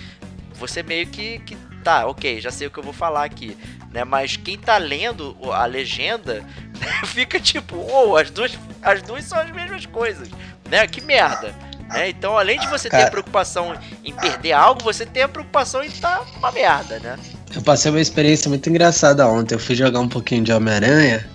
[0.54, 3.56] você meio que, que tá, ok, já sei o que eu vou falar aqui,
[3.90, 4.04] né?
[4.04, 6.44] Mas quem tá lendo a legenda
[7.06, 10.28] fica tipo, ou as duas, as duas são as mesmas coisas,
[10.68, 10.86] né?
[10.86, 11.52] Que merda.
[11.90, 12.10] Né?
[12.10, 13.10] Então, além de você ter a Cara.
[13.10, 13.74] preocupação
[14.04, 17.18] em perder algo, você tem a preocupação em estar uma merda, né?
[17.54, 19.54] Eu passei uma experiência muito engraçada ontem.
[19.54, 21.26] Eu fui jogar um pouquinho de Homem-Aranha.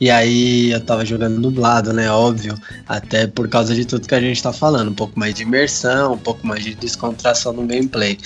[0.00, 2.10] E aí eu tava jogando dublado, né?
[2.10, 2.58] Óbvio.
[2.88, 4.90] Até por causa de tudo que a gente tá falando.
[4.90, 8.18] Um pouco mais de imersão, um pouco mais de descontração no gameplay.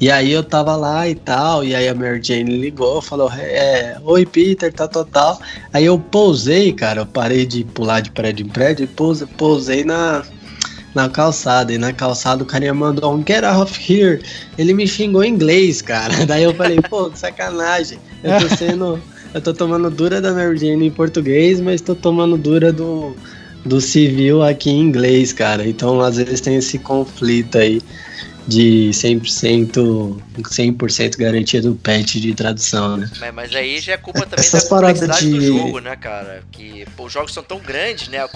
[0.00, 3.98] E aí eu tava lá e tal, e aí a Mary Jane ligou, falou, é,
[4.04, 5.40] oi Peter, tá total.
[5.72, 9.84] Aí eu pousei, cara, eu parei de pular de prédio em prédio e pousei, pousei
[9.84, 10.22] na,
[10.94, 11.72] na calçada.
[11.72, 14.22] E na calçada o carinha mandou um get off here.
[14.56, 16.14] Ele me xingou em inglês, cara.
[16.26, 17.98] Daí eu falei, pô, que sacanagem.
[18.22, 19.02] Eu tô sendo.
[19.34, 23.14] Eu tô tomando dura da Mary Jane em português, mas tô tomando dura do,
[23.64, 25.68] do civil aqui em inglês, cara.
[25.68, 27.82] Então às vezes tem esse conflito aí
[28.48, 33.10] de 100%, 100% garantia do patch de tradução, né?
[33.20, 36.42] Mas, mas aí já é culpa também Essas da complexidade do de- jogo, né, cara?
[36.50, 38.26] Que pô, os jogos são tão grandes, né?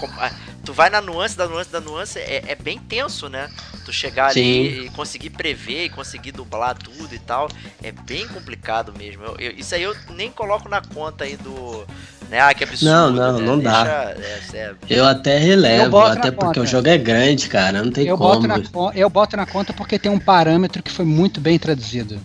[0.63, 3.49] Tu vai na nuance da nuance da nuance, é, é bem tenso, né?
[3.83, 7.49] Tu chegar ali e conseguir prever e conseguir dublar tudo e tal,
[7.81, 9.23] é bem complicado mesmo.
[9.23, 11.85] Eu- eu- isso aí eu nem coloco na conta aí do.
[12.33, 12.39] Né?
[12.39, 12.85] Ah, que absurdo.
[12.91, 13.45] Não, não, né?
[13.45, 13.83] não dá.
[14.15, 14.77] Deixa- é, sério.
[14.89, 16.61] Eu até relevo, Eu até porque conta.
[16.61, 17.83] o jogo é grande, cara.
[17.83, 18.33] Não tem Eu como.
[18.41, 18.59] boto, na,
[18.95, 22.19] eu boto na conta porque tem um parâmetro que foi muito bem traduzido.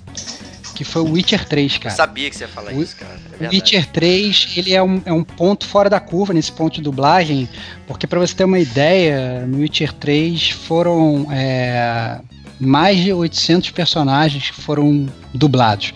[0.75, 1.95] Que foi o Witcher 3, Eu cara.
[1.95, 3.19] sabia que você ia falar O- isso, cara.
[3.39, 3.51] É O.
[3.51, 7.47] Witcher 3, ele é um, é um ponto fora da curva nesse ponto de dublagem,
[7.87, 12.19] porque pra você ter uma ideia, no Witcher 3 foram é,
[12.59, 15.93] mais de 800 personagens que foram dublados.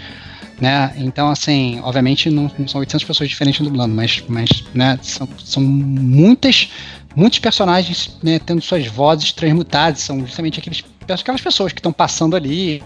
[0.63, 0.95] Né?
[0.97, 5.61] Então, assim, obviamente não, não são 800 pessoas diferentes dublando, mas, mas né, são, são
[5.61, 6.71] muitas,
[7.17, 12.37] muitos personagens né, tendo suas vozes transmutadas, são justamente aqueles, aquelas pessoas que estão passando
[12.37, 12.81] ali,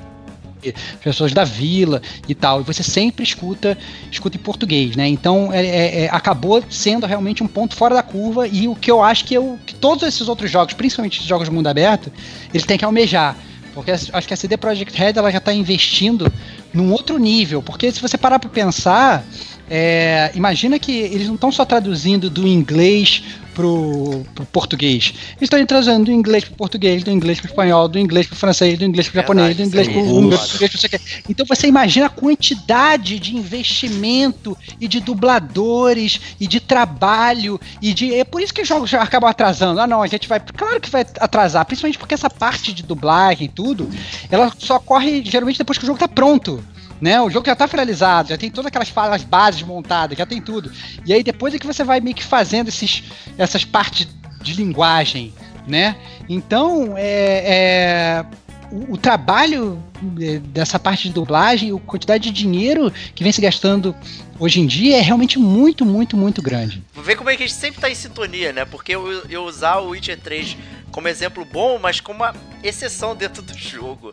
[1.04, 2.62] pessoas da vila e tal.
[2.62, 3.76] E você sempre escuta,
[4.10, 5.06] escuta em português, né?
[5.06, 8.90] Então é, é- é- acabou sendo realmente um ponto fora da curva e o que
[8.90, 12.10] eu acho que, eu, que todos esses outros jogos, principalmente os jogos de mundo aberto,
[12.54, 13.36] eles têm que almejar.
[13.76, 16.32] Porque acho que a CD Projekt Red ela já está investindo
[16.72, 17.62] num outro nível.
[17.62, 19.22] Porque se você parar para pensar,
[19.68, 23.22] é, imagina que eles não estão só traduzindo do inglês
[23.56, 25.14] pro, pro português.
[25.30, 28.78] Eles estão traduzindo do inglês pro português, do inglês pro espanhol, do inglês pro francês,
[28.78, 31.00] do inglês pro japonês, do inglês pro húngaro, do inglês pro quê.
[31.28, 38.14] Então você imagina a quantidade de investimento e de dubladores e de trabalho e de.
[38.14, 39.80] É por isso que os jogos já acabam atrasando.
[39.80, 40.38] Ah, não, a gente vai.
[40.38, 43.88] Claro que vai atrasar, principalmente porque essa parte de dublagem e tudo,
[44.30, 46.62] ela só corre geralmente depois que o jogo tá pronto.
[47.00, 47.20] Né?
[47.20, 50.72] O jogo já tá finalizado, já tem todas aquelas falas bases montadas, já tem tudo.
[51.04, 53.04] E aí depois é que você vai meio que fazendo esses,
[53.36, 54.08] essas partes
[54.40, 55.34] de linguagem,
[55.66, 55.96] né?
[56.28, 58.26] Então, é, é,
[58.70, 59.82] o, o trabalho
[60.20, 63.94] é, dessa parte de dublagem, a quantidade de dinheiro que vem se gastando
[64.38, 66.82] hoje em dia é realmente muito, muito, muito grande.
[66.94, 68.64] Ver como é que a gente sempre tá em sintonia, né?
[68.64, 70.56] Porque eu, eu usar o Witcher 3
[70.90, 74.12] como exemplo bom, mas como uma exceção dentro do jogo.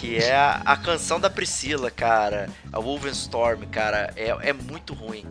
[0.00, 2.48] Que é a, a canção da Priscila, cara.
[2.72, 4.12] A Wolfenstorm, cara.
[4.16, 5.24] É, é muito ruim.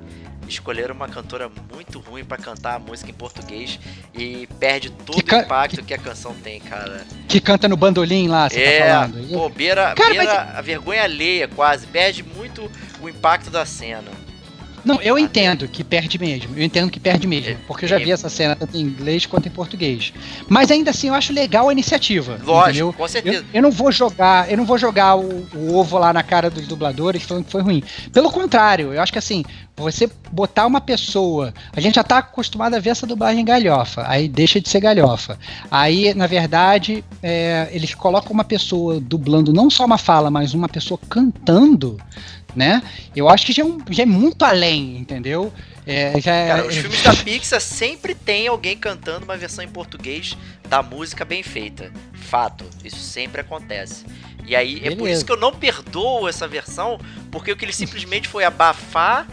[0.47, 3.79] Escolheram uma cantora muito ruim pra cantar a música em português
[4.15, 5.93] e perde todo Que ca- o impacto que...
[5.93, 7.05] a canção tem, cara.
[7.27, 9.29] Que canta no bandolim lá, você é, tá falando.
[9.31, 11.85] pô, beira, Cara, beira a vergonha alheia quase.
[11.85, 14.09] Perde muito o impacto da cena.
[14.89, 16.57] Não, eu entendo que perde mesmo.
[16.57, 17.57] Eu entendo que perde mesmo.
[17.67, 18.03] Porque eu já É.
[18.03, 20.11] vi essa cena tanto em inglês quanto em português.
[20.47, 22.39] Mas ainda assim eu acho legal a iniciativa.
[22.43, 22.93] Lógico, entendeu?
[22.93, 23.37] com certeza.
[23.37, 26.49] Eu, eu não vou jogar, eu não vou jogar o, o ovo lá na cara
[26.49, 27.83] dos dubladores falando que foi ruim.
[28.11, 29.43] Pelo contrário, eu acho que assim,
[29.77, 34.27] você botar uma pessoa, a gente já tá acostumado a ver essa dublagem galhofa, aí
[34.27, 35.37] deixa de ser galhofa.
[35.69, 40.67] Aí, na verdade, é, eles colocam uma pessoa dublando não só uma fala, mas uma
[40.67, 41.97] pessoa cantando,
[42.55, 42.81] né?
[43.15, 45.51] Eu acho que já é, um- já é muito além, entendeu?
[45.85, 49.67] É, já é- Cara, os filmes da Pixar sempre tem alguém cantando uma versão em
[49.69, 50.37] português
[50.67, 51.91] da música bem feita.
[52.13, 54.05] Fato, isso sempre acontece.
[54.45, 55.11] E aí é por Beleza.
[55.17, 56.99] isso que eu não perdoo essa versão,
[57.31, 59.27] porque o que ele simplesmente foi abafar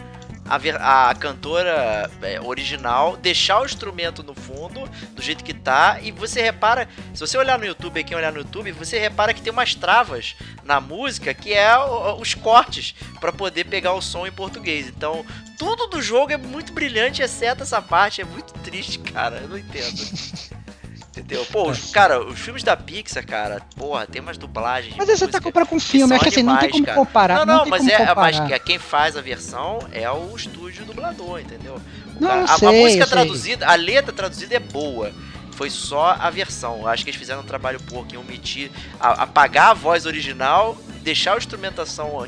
[0.49, 6.11] a, a cantora é, original, deixar o instrumento no fundo, do jeito que tá, e
[6.11, 9.51] você repara, se você olhar no YouTube, quem olhar no YouTube, você repara que tem
[9.51, 14.31] umas travas na música que é o- os cortes para poder pegar o som em
[14.31, 14.87] português.
[14.87, 15.25] Então,
[15.57, 18.21] tudo do jogo é muito brilhante, exceto essa parte.
[18.21, 19.37] É muito triste, cara.
[19.37, 19.97] Eu não entendo.
[21.19, 21.45] Entendeu?
[21.51, 24.95] Pô, os, cara, os filmes da Pixar, cara, porra, tem umas dublagens.
[24.97, 26.97] Mas você tá música comparando com filme, é que assim, não tem como cara.
[26.97, 27.45] comparar.
[27.45, 28.15] Não, não, tem mas como é, comparar.
[28.15, 31.81] mas que- quem faz a versão é o estúdio dublador, entendeu?
[32.19, 33.11] Não, cara- eu a, a sei, música sei.
[33.13, 35.11] traduzida, a letra traduzida é boa.
[35.51, 36.81] Foi só a versão.
[36.81, 40.77] Eu acho que eles fizeram um trabalho porco em omitir, a- apagar a voz original,
[41.01, 42.27] deixar a instrumentação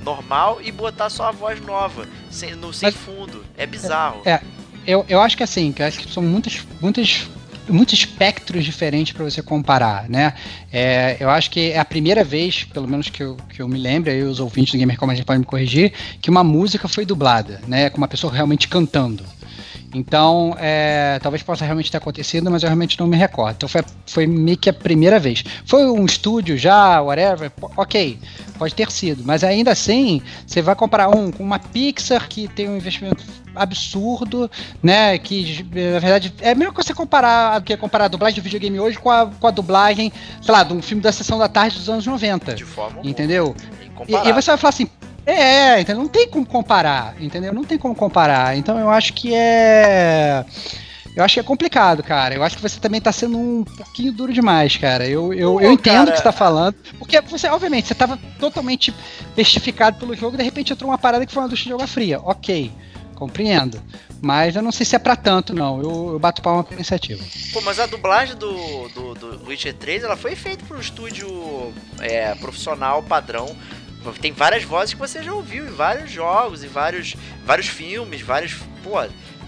[0.00, 3.44] normal e botar só a voz nova, sem, no, sem Mas- fundo.
[3.56, 4.22] É bizarro.
[4.24, 4.40] É,
[4.86, 7.26] Eu, eu acho que assim, que acho que são muitas, muitas
[7.68, 10.34] muitos espectros diferentes para você comparar, né?
[10.72, 13.78] É, eu acho que é a primeira vez, pelo menos que eu, que eu me
[13.78, 16.88] lembro, aí os ouvintes do Gamer Como a gente pode me corrigir, que uma música
[16.88, 17.90] foi dublada, né?
[17.90, 19.24] Com uma pessoa realmente cantando.
[19.94, 23.54] Então, é, talvez possa realmente ter acontecido, mas eu realmente não me recordo.
[23.54, 25.44] Então foi, foi meio que a primeira vez.
[25.64, 28.18] Foi um estúdio já, whatever, ok,
[28.58, 29.22] pode ter sido.
[29.24, 33.24] Mas ainda assim, você vai comparar um com uma Pixar que tem um investimento
[33.54, 34.50] absurdo,
[34.82, 35.16] né?
[35.16, 38.80] Que na verdade é a mesma coisa você comparar que comparar a dublagem do videogame
[38.80, 41.78] hoje com a, com a dublagem, sei lá, de um filme da sessão da tarde
[41.78, 42.54] dos anos 90.
[42.54, 43.54] De forma Entendeu?
[44.08, 44.88] E, e você vai falar assim,
[45.26, 46.02] é, entendeu?
[46.02, 47.52] Não tem como comparar, entendeu?
[47.52, 48.56] Não tem como comparar.
[48.56, 50.44] Então eu acho que é.
[51.16, 52.34] Eu acho que é complicado, cara.
[52.34, 55.06] Eu acho que você também tá sendo um pouquinho duro demais, cara.
[55.06, 56.10] Eu, eu, Pô, eu entendo cara.
[56.10, 56.74] o que você tá falando.
[56.98, 58.92] Porque você, obviamente, você tava totalmente
[59.36, 62.20] testificado pelo jogo, de repente entrou uma parada que foi uma ducha de água fria.
[62.20, 62.72] Ok,
[63.14, 63.80] compreendo.
[64.20, 65.80] Mas eu não sei se é pra tanto, não.
[65.80, 67.22] Eu, eu bato palma pra iniciativa.
[67.52, 71.28] Pô, mas a dublagem do, do, do Witcher 3, ela foi feita por um estúdio
[72.00, 73.54] é, profissional, padrão.
[74.12, 78.54] Tem várias vozes que você já ouviu em vários jogos, em vários, vários filmes, vários...
[78.82, 78.98] Pô,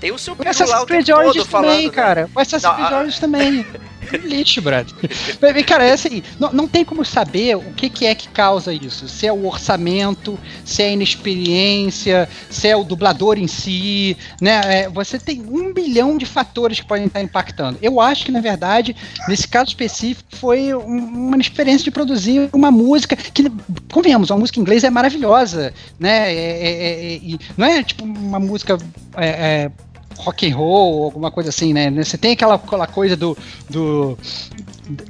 [0.00, 1.92] tem o seu peru lá o tempo todo falando, também, né?
[1.92, 2.30] cara.
[2.34, 3.66] O Assassin's Creed Origins também.
[4.24, 4.94] Lixo, brother.
[5.40, 8.72] Mas, Cara, é assim, não, não tem como saber o que, que é que causa
[8.72, 9.08] isso.
[9.08, 14.60] Se é o orçamento, se é a inexperiência, se é o dublador em si, né?
[14.82, 17.78] É, você tem um bilhão de fatores que podem estar impactando.
[17.82, 18.94] Eu acho que, na verdade,
[19.28, 23.50] nesse caso específico, foi um- uma experiência de produzir uma música que,
[23.92, 26.32] convenhamos, uma música em inglês é maravilhosa, né?
[26.32, 28.78] É- é- é- é- não é tipo uma música
[29.16, 29.70] é, é,
[30.18, 31.90] rock and roll alguma coisa assim, né?
[31.90, 33.36] Você tem aquela, aquela coisa do,
[33.68, 34.18] do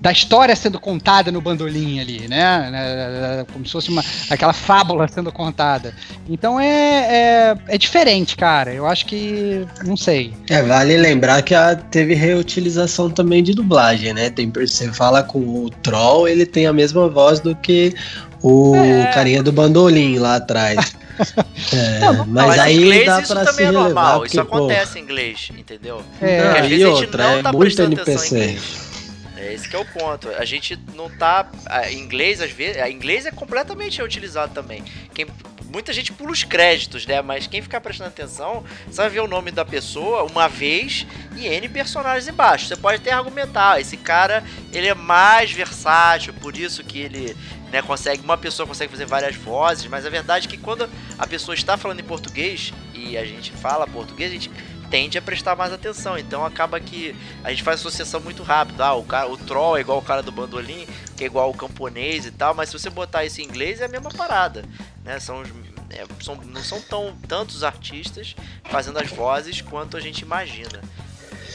[0.00, 2.70] da história sendo contada no bandolim ali, né?
[2.70, 5.94] né, Como se fosse uma, aquela fábula sendo contada.
[6.28, 8.72] Então é, é, é diferente, cara.
[8.72, 10.32] Eu acho que não sei.
[10.48, 14.30] É, vale lembrar que a, teve reutilização também de dublagem, né?
[14.30, 17.94] Tem, você fala com o Troll, ele tem a mesma voz do que
[18.42, 19.06] o É.
[19.12, 20.96] carinha do bandolim lá atrás.
[21.72, 24.18] É, Não, mas, Mas aí em inglês dá isso pra se também é relevar, normal,
[24.20, 26.02] porque, isso pô, acontece em inglês, entendeu?
[26.20, 28.50] É, Porque às vezes a gente outra, não é tá muito prestando atenção em NPC.
[28.60, 28.86] inglês.
[29.38, 30.28] É esse que é o ponto.
[30.30, 31.46] A gente não tá.
[31.66, 32.80] a- inglês, às vezes.
[32.80, 34.82] A inglês é completamente utilizado também.
[35.12, 35.26] Quem,
[35.70, 37.20] muita gente pula os créditos, né?
[37.20, 41.06] Mas quem ficar prestando atenção, você vai ver o nome da pessoa uma vez
[41.36, 42.66] e N personagens embaixo.
[42.66, 44.42] Você pode até argumentar, esse cara
[44.72, 47.36] ele é mais versátil, por isso que ele
[47.76, 48.22] né, consegue.
[48.22, 51.76] Uma pessoa consegue fazer várias vozes, mas a verdade é que quando a pessoa está
[51.76, 54.50] falando em português e a gente fala português, a gente
[54.90, 56.16] tende a prestar mais atenção.
[56.16, 57.14] Então acaba que
[57.44, 58.80] a gente faz associação muito rápido.
[58.80, 61.54] Ah, o, cara, o troll é igual o cara do bandolim, que é igual o
[61.54, 64.64] camponês e tal, mas se você botar isso em inglês é a mesma parada.
[65.04, 65.20] Né?
[65.20, 65.42] São,
[65.90, 68.34] é, são- não são tão tantos artistas
[68.70, 70.80] fazendo as vozes quanto a gente imagina.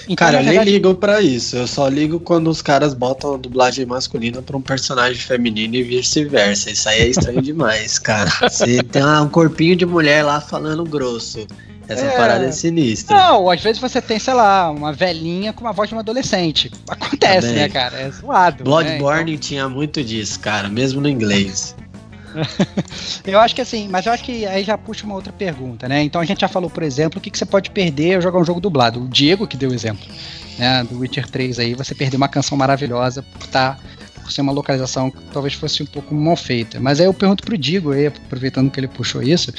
[0.04, 1.56] Então, Cara, eu nem verdade, ligo pra isso.
[1.56, 5.84] Eu só ligo quando os caras botam a dublagem masculina pra um personagem feminino e
[5.84, 6.72] vice-versa.
[6.72, 8.32] Isso aí é estranho demais, cara.
[8.50, 11.46] Você tem um corpinho de mulher lá falando grosso.
[11.88, 12.16] Essa É.
[12.16, 13.16] parada é sinistra.
[13.18, 16.72] Não, às vezes você tem, sei lá, uma velhinha com uma voz de uma adolescente.
[16.88, 17.64] Acontece, Também.
[17.64, 17.98] né, cara?
[18.00, 18.58] É zoado.
[18.60, 18.64] né?
[18.64, 21.76] Bloodborne tinha muito disso, cara, mesmo no inglês.
[23.26, 26.04] Eu acho que assim, mas eu acho que aí já puxa uma outra pergunta, né?
[26.04, 28.40] Então a gente já falou, por exemplo, o que, que você pode perder ao jogar
[28.40, 29.04] um jogo dublado.
[29.04, 30.06] O Diego que deu o exemplo,
[30.58, 30.84] né?
[30.84, 33.80] Do Witcher 3 aí, você perdeu uma canção maravilhosa por estar.
[34.22, 36.80] Por ser uma localização que talvez fosse um pouco mal feita.
[36.80, 39.52] Mas aí eu pergunto pro Digo, aí, aproveitando que ele puxou isso,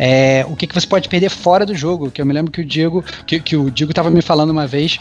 [0.00, 2.10] é, o que, que você pode perder fora do jogo?
[2.10, 4.66] Que eu me lembro que o Diego, que, que o Diego tava me falando uma
[4.66, 4.98] vez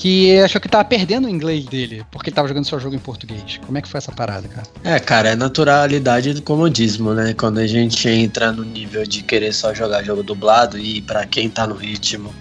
[0.00, 2.98] que achou que tava perdendo o inglês dele, porque ele tava jogando seu jogo em
[2.98, 3.60] português.
[3.66, 4.66] Como é que foi essa parada, cara?
[4.82, 7.34] É, cara, é naturalidade do comodismo, né?
[7.34, 11.50] Quando a gente entra no nível de querer só jogar jogo dublado e pra quem
[11.50, 12.34] tá no ritmo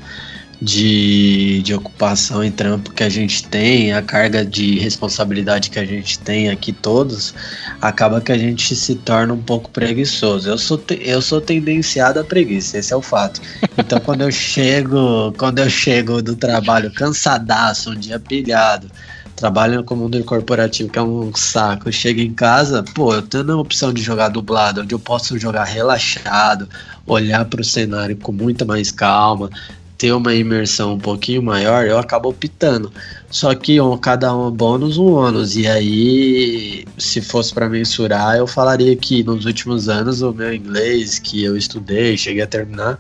[0.62, 5.86] de, de ocupação e trampo que a gente tem, a carga de responsabilidade que a
[5.86, 7.34] gente tem aqui todos,
[7.82, 10.50] acaba que a gente se torna um pouco preguiçoso.
[10.50, 13.42] Eu sou, te- eu sou tendenciado à preguiça, esse é o fato.
[13.78, 18.92] Então quando eu chego, quando eu chego do trabalho cansadaço, um dia pilhado,
[19.38, 21.90] trabalho com o mundo corporativo, que é um saco.
[21.94, 25.64] Chego em casa, pô, eu tendo a opção de jogar dublado, onde eu posso jogar
[25.64, 26.68] relaxado,
[27.08, 29.50] olhar para o cenário com muita mais calma,
[30.00, 32.90] ter uma imersão um pouquinho maior, eu acabo optando.
[33.30, 35.58] Só que um, cada um bônus, um ônus.
[35.58, 41.20] E aí, se fosse para mensurar, eu falaria que nos últimos anos o meu inglês
[41.20, 42.98] que eu estudei, cheguei a terminar,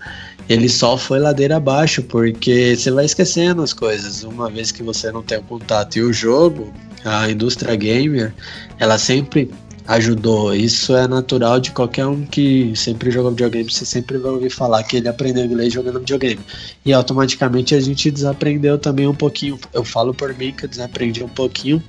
[0.49, 4.23] ele só foi ladeira abaixo, porque você vai esquecendo as coisas.
[4.23, 6.73] Uma vez que você não tem o contato e o jogo,
[7.05, 8.33] a indústria gamer,
[8.77, 9.49] ela sempre
[9.89, 10.53] ajudou.
[10.53, 13.71] Isso é natural de qualquer um que sempre jogou videogame.
[13.71, 16.39] Você sempre vai ouvir falar que ele aprendeu inglês jogando videogame.
[16.85, 19.59] E automaticamente a gente desaprendeu também um pouquinho.
[19.73, 21.81] Eu falo por mim que eu desaprendi um pouquinho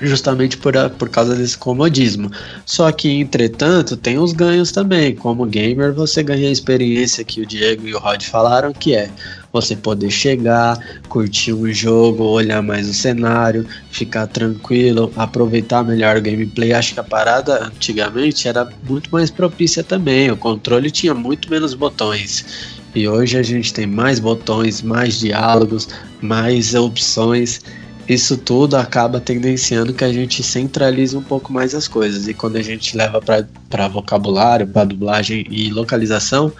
[0.00, 2.30] justamente por, a, por causa desse comodismo.
[2.64, 5.14] Só que, entretanto, tem os ganhos também.
[5.14, 9.10] Como gamer, você ganha a experiência que o Diego e o Rod falaram, que é
[9.52, 10.78] você poder chegar,
[11.08, 16.72] curtir um jogo, olhar mais o cenário, ficar tranquilo, aproveitar melhor o gameplay.
[16.72, 20.30] Acho que a parada antigamente era muito mais propícia também.
[20.30, 22.76] O controle tinha muito menos botões.
[22.94, 25.88] E hoje a gente tem mais botões, mais diálogos,
[26.20, 27.60] mais opções
[28.08, 32.26] isso tudo acaba tendenciando que a gente centralize um pouco mais as coisas.
[32.26, 36.50] E quando a gente leva para vocabulário, para dublagem e localização,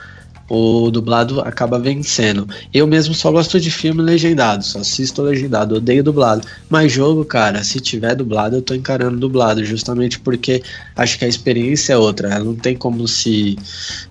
[0.49, 2.49] o dublado acaba vencendo.
[2.73, 6.47] Eu mesmo só gosto de filme legendado, só assisto legendado, odeio dublado.
[6.69, 10.63] Mas jogo, cara, se tiver dublado, eu tô encarando dublado, justamente porque
[10.97, 12.29] acho que a experiência é outra.
[12.29, 13.57] Ela não tem como se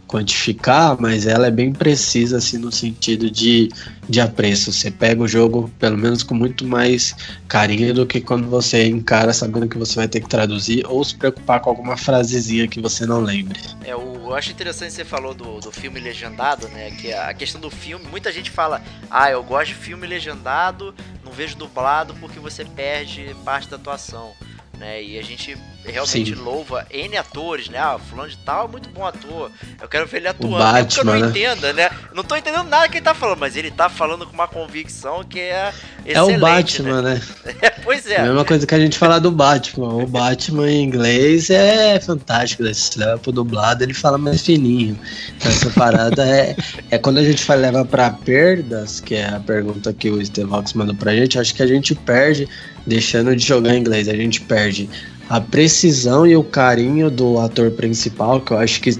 [0.07, 3.69] quantificar, mas ela é bem precisa assim no sentido de,
[4.07, 4.71] de apreço.
[4.71, 7.15] Você pega o jogo pelo menos com muito mais
[7.47, 11.15] carinho do que quando você encara sabendo que você vai ter que traduzir ou se
[11.15, 13.59] preocupar com alguma frasezinha que você não lembre.
[13.83, 16.91] É, eu acho interessante você falou do, do filme legendado, né?
[16.91, 21.31] Que a questão do filme, muita gente fala, ah, eu gosto de filme legendado, não
[21.31, 24.33] vejo dublado porque você perde parte da atuação
[24.77, 25.01] né?
[25.03, 26.41] E a gente realmente Sim.
[26.41, 27.77] louva N atores, né?
[27.79, 29.51] Ah, fulano de tal é muito bom ator.
[29.81, 30.55] Eu quero ver ele atuando.
[30.55, 31.27] O Batman, que eu não né?
[31.29, 31.89] entenda, né?
[32.13, 35.23] Não tô entendendo nada que ele tá falando, mas ele tá falando com uma convicção
[35.23, 35.73] que é
[36.05, 37.21] É o Batman, né?
[37.45, 37.53] né?
[37.87, 38.17] Pois é.
[38.17, 40.03] A mesma coisa que a gente fala do Batman.
[40.03, 42.61] O Batman em inglês é fantástico.
[42.73, 44.99] Se leva pro dublado, ele fala mais fininho.
[45.37, 46.53] Então, essa parada é,
[46.91, 50.73] é quando a gente vai levar pra perdas, que é a pergunta que o Stevox
[50.73, 52.45] mandou pra gente, acho que a gente perde
[52.85, 54.09] deixando de jogar em inglês.
[54.09, 54.89] A gente perde
[55.29, 58.99] a precisão e o carinho do ator principal, que eu acho que,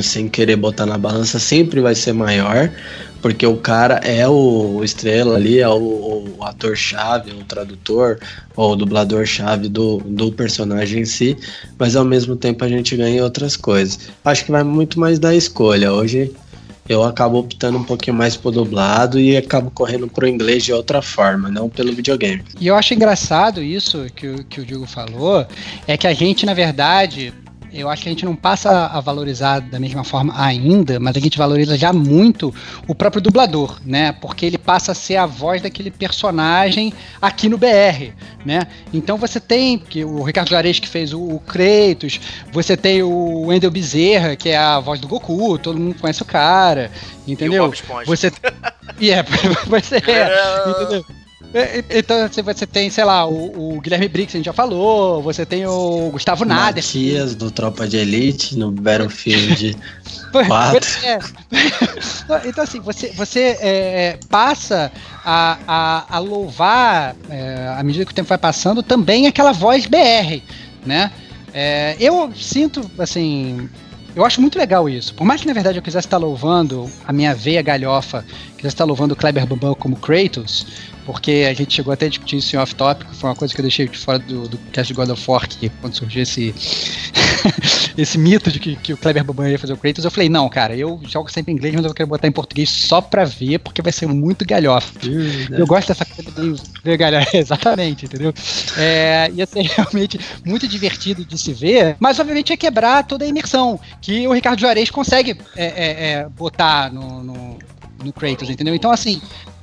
[0.00, 2.70] sem querer botar na balança, sempre vai ser maior,
[3.24, 8.18] porque o cara é o estrela ali, é o, o ator-chave, o tradutor,
[8.54, 11.34] ou o dublador-chave do, do personagem em si,
[11.78, 13.98] mas ao mesmo tempo a gente ganha outras coisas.
[14.22, 15.90] Acho que vai muito mais da escolha.
[15.90, 16.34] Hoje
[16.86, 21.00] eu acabo optando um pouquinho mais pro dublado e acabo correndo pro inglês de outra
[21.00, 22.44] forma, não pelo videogame.
[22.60, 25.46] E eu acho engraçado isso que, que o Diego falou,
[25.86, 27.32] é que a gente, na verdade,
[27.74, 31.20] eu acho que a gente não passa a valorizar da mesma forma ainda, mas a
[31.20, 32.54] gente valoriza já muito
[32.86, 34.12] o próprio dublador, né?
[34.12, 38.12] Porque ele passa a ser a voz daquele personagem aqui no BR,
[38.44, 38.60] né?
[38.92, 42.20] Então você tem que o Ricardo Juarez que fez o, o Kratos,
[42.52, 46.26] você tem o Wendel Bezerra, que é a voz do Goku, todo mundo conhece o
[46.26, 46.92] cara,
[47.26, 47.72] entendeu?
[47.72, 48.32] E o você
[49.00, 49.22] e é,
[49.66, 51.04] você é, entendeu?
[51.54, 55.22] É, é, então você tem, sei lá, o, o, Guilherme Briggs, a gente já falou,
[55.22, 56.82] você tem o Gustavo Nader.
[56.82, 59.76] Matias, do Tropa de Elite, no Battlefield
[60.32, 60.80] 4.
[61.04, 61.18] É.
[62.46, 64.90] Então, assim, você, você é, passa
[65.24, 69.86] a, a, a louvar, é, à medida que o tempo vai passando, também aquela voz
[69.86, 70.42] BR,
[70.84, 71.12] né?
[71.52, 73.68] É, eu sinto, assim,
[74.16, 75.14] eu acho muito legal isso.
[75.14, 78.24] Por mais que na verdade eu quisesse estar louvando a minha veia galhofa,
[78.56, 80.66] quisesse estar louvando o Kleber Bambam como Kratos,
[81.04, 83.64] porque a gente chegou até a discutir isso em off-topic, foi uma coisa que eu
[83.64, 86.54] deixei de fora do, do cast de God of War, que quando surgiu esse,
[87.96, 90.48] esse mito de que, que o Kleber Bambam ia fazer o Kratos, eu falei, não,
[90.48, 93.58] cara, eu jogo sempre em inglês, mas eu quero botar em português só pra ver,
[93.58, 94.92] porque vai ser muito galhofa.
[95.50, 98.32] Eu gosto dessa coisa galhofa, exatamente, entendeu?
[98.76, 103.28] É, ia ser realmente muito divertido de se ver, mas obviamente ia quebrar toda a
[103.28, 107.58] imersão que o Ricardo Juarez consegue é, é, é botar no, no
[108.04, 108.74] no Kratos, entendeu?
[108.74, 109.20] Então, assim,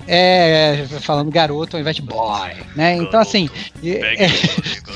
[0.08, 2.96] é, falando garoto ao invés de boy, né?
[2.96, 3.50] Então, assim.
[3.84, 4.96] É, então,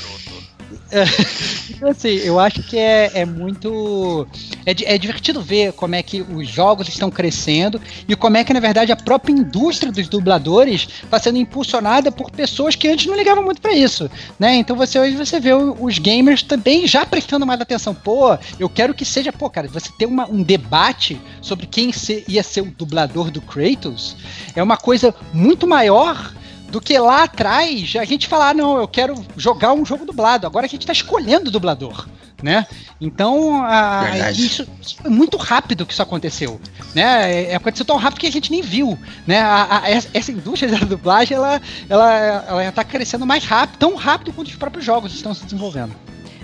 [1.82, 4.26] assim, eu acho que é, é muito.
[4.64, 8.52] É, é, divertido ver como é que os jogos estão crescendo e como é que,
[8.52, 13.16] na verdade, a própria indústria dos dubladores está sendo impulsionada por pessoas que antes não
[13.16, 14.10] ligavam muito para isso.
[14.38, 14.56] Né?
[14.56, 17.94] Então você hoje você vê os gamers também já prestando mais atenção.
[17.94, 22.24] Pô, eu quero que seja, pô, cara, você ter uma, um debate sobre quem ser,
[22.28, 24.16] ia ser o dublador do Kratos
[24.54, 26.34] é uma coisa muito maior
[26.76, 30.46] do que lá atrás a gente falar, não, eu quero jogar um jogo dublado.
[30.46, 32.06] Agora a gente está escolhendo o dublador,
[32.42, 32.66] né?
[33.00, 36.60] Então, a, isso, isso, foi muito rápido que isso aconteceu,
[36.94, 37.32] né?
[37.32, 39.40] É, é, aconteceu tão rápido que a gente nem viu, né?
[39.40, 44.34] A, a, essa indústria da dublagem, ela, ela, ela está crescendo mais rápido, tão rápido
[44.34, 45.96] quanto os próprios jogos estão se desenvolvendo.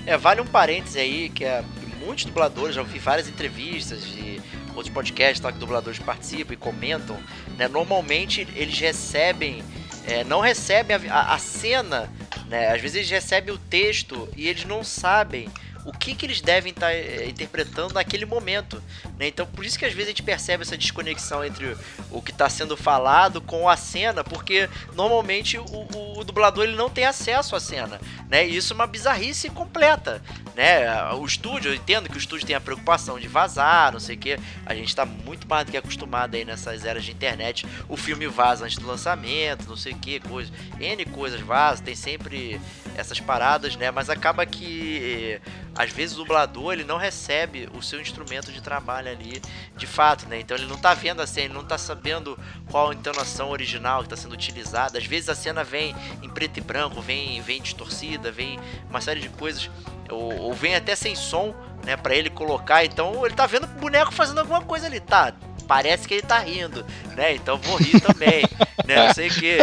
[0.06, 1.62] É, vale um parêntese aí, que é
[2.02, 4.40] muitos dubladores, já ouvi várias entrevistas de
[4.74, 7.18] outros podcasts tá, que dubladores participam e comentam,
[7.58, 7.68] né?
[7.68, 9.62] Normalmente eles recebem
[10.06, 12.10] é, não recebem a, a, a, cena,
[12.48, 12.72] né?
[12.72, 15.48] Às vezes eles recebem o texto e eles não sabem
[15.84, 18.82] o que, que eles devem estar tá, é, interpretando naquele momento.
[19.18, 19.28] Né?
[19.28, 21.76] Então, por isso que às vezes a gente percebe essa desconexão entre
[22.10, 26.76] o que está sendo falado com a cena, porque normalmente o, o, o, dublador ele
[26.76, 28.00] não tem acesso à cena.
[28.28, 28.46] Né?
[28.46, 30.22] E isso é uma bizarrice completa.
[30.54, 31.12] Né?
[31.14, 34.18] O estúdio, eu entendo que o estúdio tem a preocupação de vazar, não sei o
[34.18, 34.38] que.
[34.64, 37.66] A gente está muito mais do que acostumado aí nessas eras de internet.
[37.88, 40.52] O filme vaza antes do lançamento, não sei o que, coisa.
[40.78, 42.60] N coisas vazam, tem sempre
[42.96, 43.90] essas paradas, né?
[43.90, 45.40] Mas acaba que
[45.74, 49.40] às vezes o dublador ele não recebe o seu instrumento de trabalho ali
[49.76, 50.40] de fato, né?
[50.40, 52.38] Então ele não tá vendo a cena, ele não tá sabendo
[52.70, 54.98] qual a entonação original que está sendo utilizada.
[54.98, 59.20] Às vezes a cena vem em preto e branco, vem, vem distorcida, vem uma série
[59.20, 59.70] de coisas,
[60.10, 61.96] ou, ou vem até sem som, né?
[61.96, 62.84] Para ele colocar.
[62.84, 65.32] Então ele tá vendo o boneco fazendo alguma coisa ali, tá?
[65.72, 66.84] Parece que ele tá rindo,
[67.16, 67.34] né?
[67.34, 68.42] Então vou rir também,
[68.84, 69.06] né?
[69.06, 69.56] Não sei o que.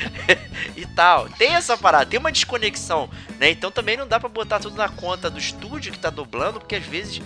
[0.74, 1.28] e tal.
[1.28, 3.50] Tem essa parada, tem uma desconexão, né?
[3.50, 6.76] Então também não dá para botar tudo na conta do estúdio que tá dublando, porque
[6.76, 7.20] às vezes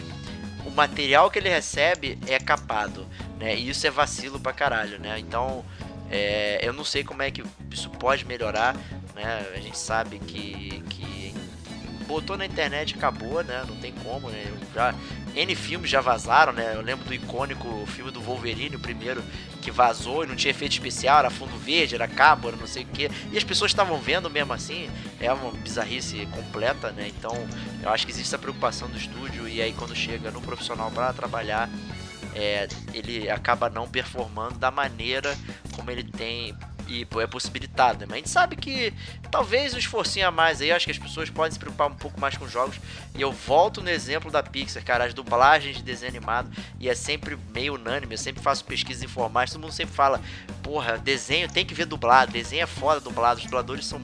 [0.66, 3.06] o material que ele recebe é capado,
[3.38, 3.54] né?
[3.54, 5.16] E isso é vacilo pra caralho, né?
[5.20, 5.64] Então,
[6.10, 8.74] é, eu não sei como é que isso pode melhorar,
[9.14, 9.46] né?
[9.54, 11.32] A gente sabe que, que
[12.04, 13.62] botou na internet acabou, né?
[13.68, 14.44] Não tem como, né?
[14.74, 14.92] Já
[15.38, 16.72] N filmes já vazaram, né?
[16.74, 19.22] Eu lembro do icônico filme do Wolverine, o primeiro
[19.62, 22.82] que vazou e não tinha efeito especial, era fundo verde, era cabo, era não sei
[22.82, 23.08] o que.
[23.30, 24.90] E as pessoas estavam vendo mesmo assim.
[25.20, 27.06] É uma bizarrice completa, né?
[27.06, 27.32] Então
[27.82, 31.12] eu acho que existe essa preocupação do estúdio e aí quando chega no profissional para
[31.12, 31.70] trabalhar,
[32.34, 35.36] é, ele acaba não performando da maneira
[35.72, 36.52] como ele tem
[36.88, 38.06] e é possibilitado, né?
[38.08, 38.92] Mas a gente sabe que
[39.30, 42.20] talvez um esforcinho a mais aí, acho que as pessoas podem se preocupar um pouco
[42.20, 42.80] mais com jogos.
[43.14, 46.94] E eu volto no exemplo da Pixar, cara, as dublagens de desenho animado, e é
[46.94, 50.20] sempre meio unânime, eu sempre faço pesquisas informais, todo mundo sempre fala,
[50.62, 54.00] porra, desenho tem que ver dublado, desenho é foda dublado, os dubladores são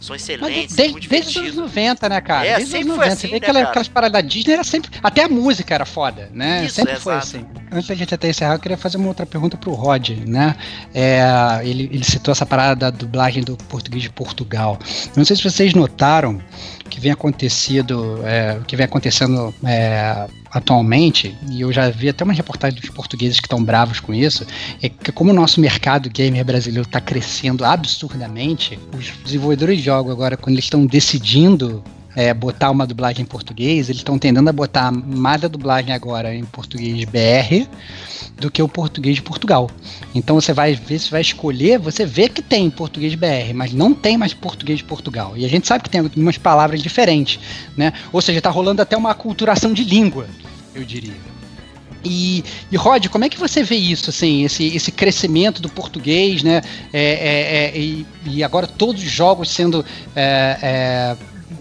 [0.00, 2.46] são excelentes, Mas desde, desde os anos 90, né, cara?
[2.46, 3.12] É, desde sempre os foi 90.
[3.12, 4.90] assim, Você vê né, aquela, aquelas paradas da Disney, era sempre.
[5.02, 6.64] Até a música era foda, né?
[6.64, 7.36] Isso, sempre foi exato.
[7.36, 7.46] assim.
[7.70, 10.56] Antes da gente até encerrar, eu queria fazer uma outra pergunta pro Rod, né?
[10.94, 11.20] É,
[11.62, 14.78] ele, ele citou essa parada da dublagem do português de Portugal.
[15.16, 16.40] Não sei se vocês notaram
[16.88, 22.32] que vem acontecido, é, que vem acontecendo é, atualmente, e eu já vi até uma
[22.32, 24.46] reportagem dos portugueses que estão bravos com isso,
[24.82, 30.12] é que como o nosso mercado gamer brasileiro está crescendo absurdamente, os desenvolvedores de jogos
[30.12, 31.82] agora, quando eles estão decidindo
[32.16, 36.34] é, botar uma dublagem em português, eles estão tendendo a botar mais a dublagem agora
[36.34, 37.68] em português BR
[38.38, 39.70] do que o português de Portugal.
[40.14, 43.92] Então você vai ver, você vai escolher, você vê que tem português BR, mas não
[43.92, 45.34] tem mais português de Portugal.
[45.36, 47.40] E a gente sabe que tem algumas palavras diferentes,
[47.76, 47.92] né?
[48.12, 50.26] Ou seja, está rolando até uma aculturação de língua,
[50.74, 51.28] eu diria.
[52.04, 56.42] E, e Rod, como é que você vê isso, assim, esse, esse crescimento do português,
[56.42, 56.62] né?
[56.92, 59.84] É, é, é, e, e agora todos os jogos sendo
[60.14, 61.16] é, é,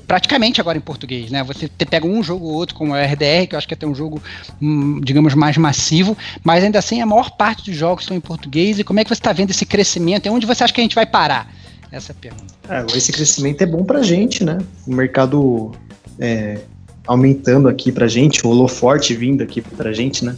[0.08, 1.44] praticamente agora em português, né?
[1.44, 3.76] Você te- pega um jogo ou outro, como o RDR, que eu acho que é
[3.76, 4.22] até um jogo,
[4.62, 8.80] hum, digamos, mais massivo, mas ainda assim a maior parte dos jogos estão em português.
[8.80, 10.26] E como é que você está vendo esse crescimento?
[10.26, 11.52] E onde você acha que a gente vai parar?
[11.92, 12.54] Essa é pergunta.
[12.70, 14.58] É, esse crescimento é bom pra gente, né?
[14.86, 15.72] O mercado
[16.20, 16.60] é,
[17.06, 20.36] aumentando aqui pra gente, o holoforte vindo aqui pra gente, né?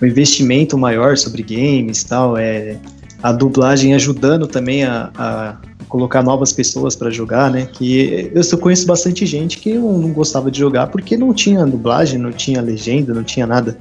[0.00, 2.76] O investimento maior sobre games e tal, é,
[3.22, 5.56] a dublagem ajudando também a, a
[5.88, 7.66] colocar novas pessoas pra jogar, né?
[7.72, 11.64] Que eu só conheço bastante gente que não não gostava de jogar porque não tinha
[11.66, 13.78] dublagem, não tinha legenda, não tinha nada.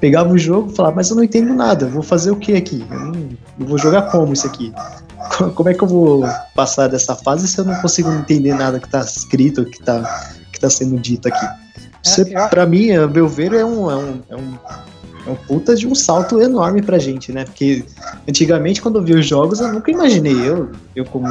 [0.00, 2.54] Pegava o jogo e falava, mas eu não entendo nada, eu vou fazer o que
[2.54, 2.84] aqui?
[2.88, 3.12] Eu, não,
[3.58, 4.72] eu vou jogar como isso aqui?
[5.56, 6.24] como é que eu vou
[6.54, 10.60] passar dessa fase se eu não consigo entender nada que tá escrito, que tá, que
[10.60, 11.46] tá sendo dito aqui?
[12.04, 14.54] Isso, É, eu- pra mim, a meu ver, é um, é, um, é, um,
[15.26, 17.44] é um puta de um salto enorme pra gente, né?
[17.44, 17.84] Porque
[18.28, 21.26] antigamente, quando eu vi os jogos, eu nunca imaginei, eu, eu como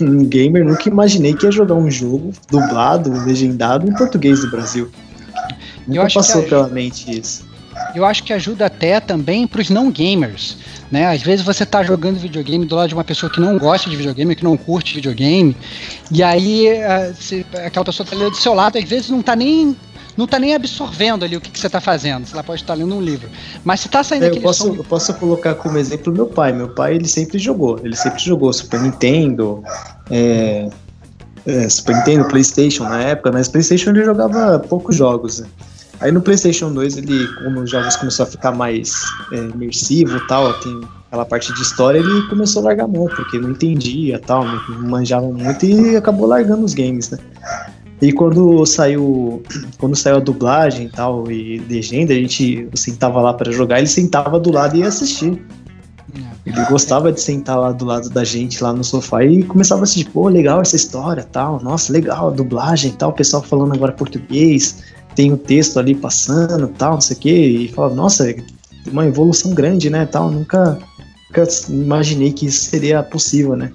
[0.00, 4.90] um gamer, nunca imaginei que ia jogar um jogo dublado, legendado em português do Brasil.
[5.86, 7.48] Nunca passou a- pela mente isso.
[7.94, 10.56] Eu acho que ajuda até também para os não gamers.
[10.90, 11.06] Né?
[11.06, 13.96] Às vezes você tá jogando videogame do lado de uma pessoa que não gosta de
[13.96, 15.56] videogame, que não curte videogame,
[16.10, 19.36] e aí eh, se- aquela pessoa tá ali do seu lado, às vezes não tá
[19.36, 19.76] nem
[20.20, 22.26] não tá nem absorvendo ali o que, que você tá fazendo.
[22.30, 23.28] Ela pode estar lendo um livro.
[23.64, 24.74] Mas se tá saindo É, eu, posso, som.
[24.74, 26.52] eu posso colocar como exemplo meu pai.
[26.52, 27.80] Meu pai, ele sempre jogou.
[27.82, 29.64] Ele sempre jogou Super Nintendo,
[30.10, 30.68] é,
[31.46, 35.40] é, Super Nintendo, Playstation na época, mas Playstation ele jogava poucos jogos.
[35.40, 35.48] né?
[36.00, 38.92] Aí no Playstation 2, ele, como os jogos começou a ficar mais
[39.32, 43.06] é, imersivo e tal, tem aquela parte de história, ele começou a largar a mão,
[43.06, 47.18] porque não entendia tal, não manjava muito e acabou largando os games, né?
[48.00, 49.42] E quando saiu,
[49.78, 53.88] quando saiu a dublagem e tal, e legenda, a gente sentava lá para jogar, ele
[53.88, 55.40] sentava do lado e ia assistir.
[56.46, 59.84] Ele gostava de sentar lá do lado da gente, lá no sofá, e começava a
[59.84, 63.92] assistir, pô, legal essa história, tal, nossa, legal, a dublagem, tal, o pessoal falando agora
[63.92, 64.82] português,
[65.14, 68.34] tem o texto ali passando, tal, não sei o quê, e falava, nossa,
[68.90, 70.78] uma evolução grande, né, tal, nunca,
[71.28, 73.70] nunca imaginei que isso seria possível, né.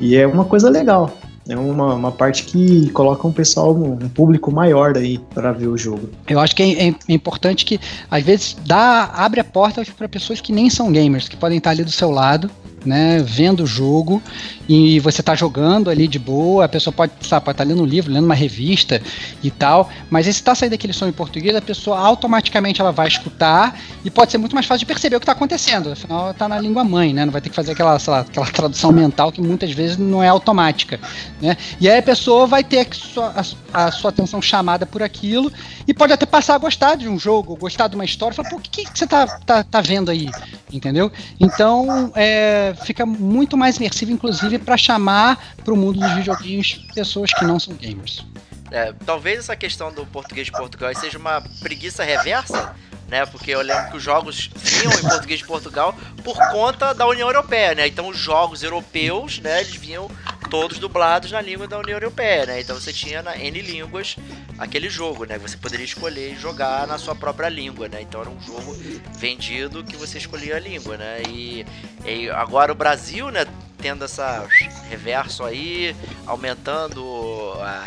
[0.00, 1.12] E é uma coisa legal,
[1.48, 5.78] é uma, uma parte que coloca um pessoal, um público maior aí para ver o
[5.78, 6.10] jogo.
[6.28, 10.40] Eu acho que é, é, importante que, às vezes, dá, abre a porta para pessoas
[10.40, 12.50] que nem são gamers, que podem estar ali do seu lado
[12.84, 14.22] né, vendo o jogo
[14.68, 18.12] e você está jogando ali de boa, a pessoa pode, estar tá lendo um livro,
[18.12, 19.00] lendo uma revista
[19.42, 23.08] e tal, mas se está saindo aquele som em português, a pessoa automaticamente ela vai
[23.08, 26.48] escutar e pode ser muito mais fácil de perceber o que está acontecendo, afinal está
[26.48, 29.40] na língua mãe, né, não vai ter que fazer aquela, lá, aquela tradução mental que
[29.40, 31.00] muitas vezes não é automática,
[31.40, 32.86] né, e aí a pessoa vai ter
[33.34, 33.42] a
[33.72, 35.52] a, sua atenção chamada por aquilo
[35.86, 38.56] e pode até passar a gostar de um jogo, gostar de uma história, falar, pô,
[38.56, 40.30] o que, que você está tá, tá vendo aí,
[40.72, 41.10] entendeu?
[41.38, 47.32] Então, é, fica muito mais imersivo, inclusive, para chamar para o mundo dos videogames pessoas
[47.32, 48.24] que não são gamers.
[48.70, 52.74] É, talvez essa questão do português de Portugal seja uma preguiça reversa,
[53.08, 53.24] né?
[53.24, 57.28] Porque eu lembro que os jogos vinham em português de Portugal por conta da União
[57.28, 57.88] Europeia, né?
[57.88, 60.10] Então os jogos europeus, né, eles vinham
[60.50, 62.60] todos dublados na língua da União Europeia, né?
[62.60, 64.16] Então você tinha na N línguas
[64.58, 65.38] aquele jogo, né?
[65.38, 68.02] Você poderia escolher jogar na sua própria língua, né?
[68.02, 68.76] Então era um jogo
[69.16, 71.22] vendido que você escolhia a língua, né?
[71.28, 71.66] E,
[72.04, 73.46] e agora o Brasil, né?
[73.80, 74.46] Tendo essa
[74.88, 75.94] reverso aí,
[76.26, 77.84] aumentando a,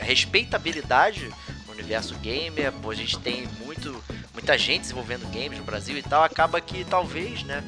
[0.00, 1.30] a respeitabilidade
[1.66, 4.02] no universo gamer, a gente tem muito,
[4.32, 7.62] muita gente desenvolvendo games no Brasil e tal, acaba que talvez, né?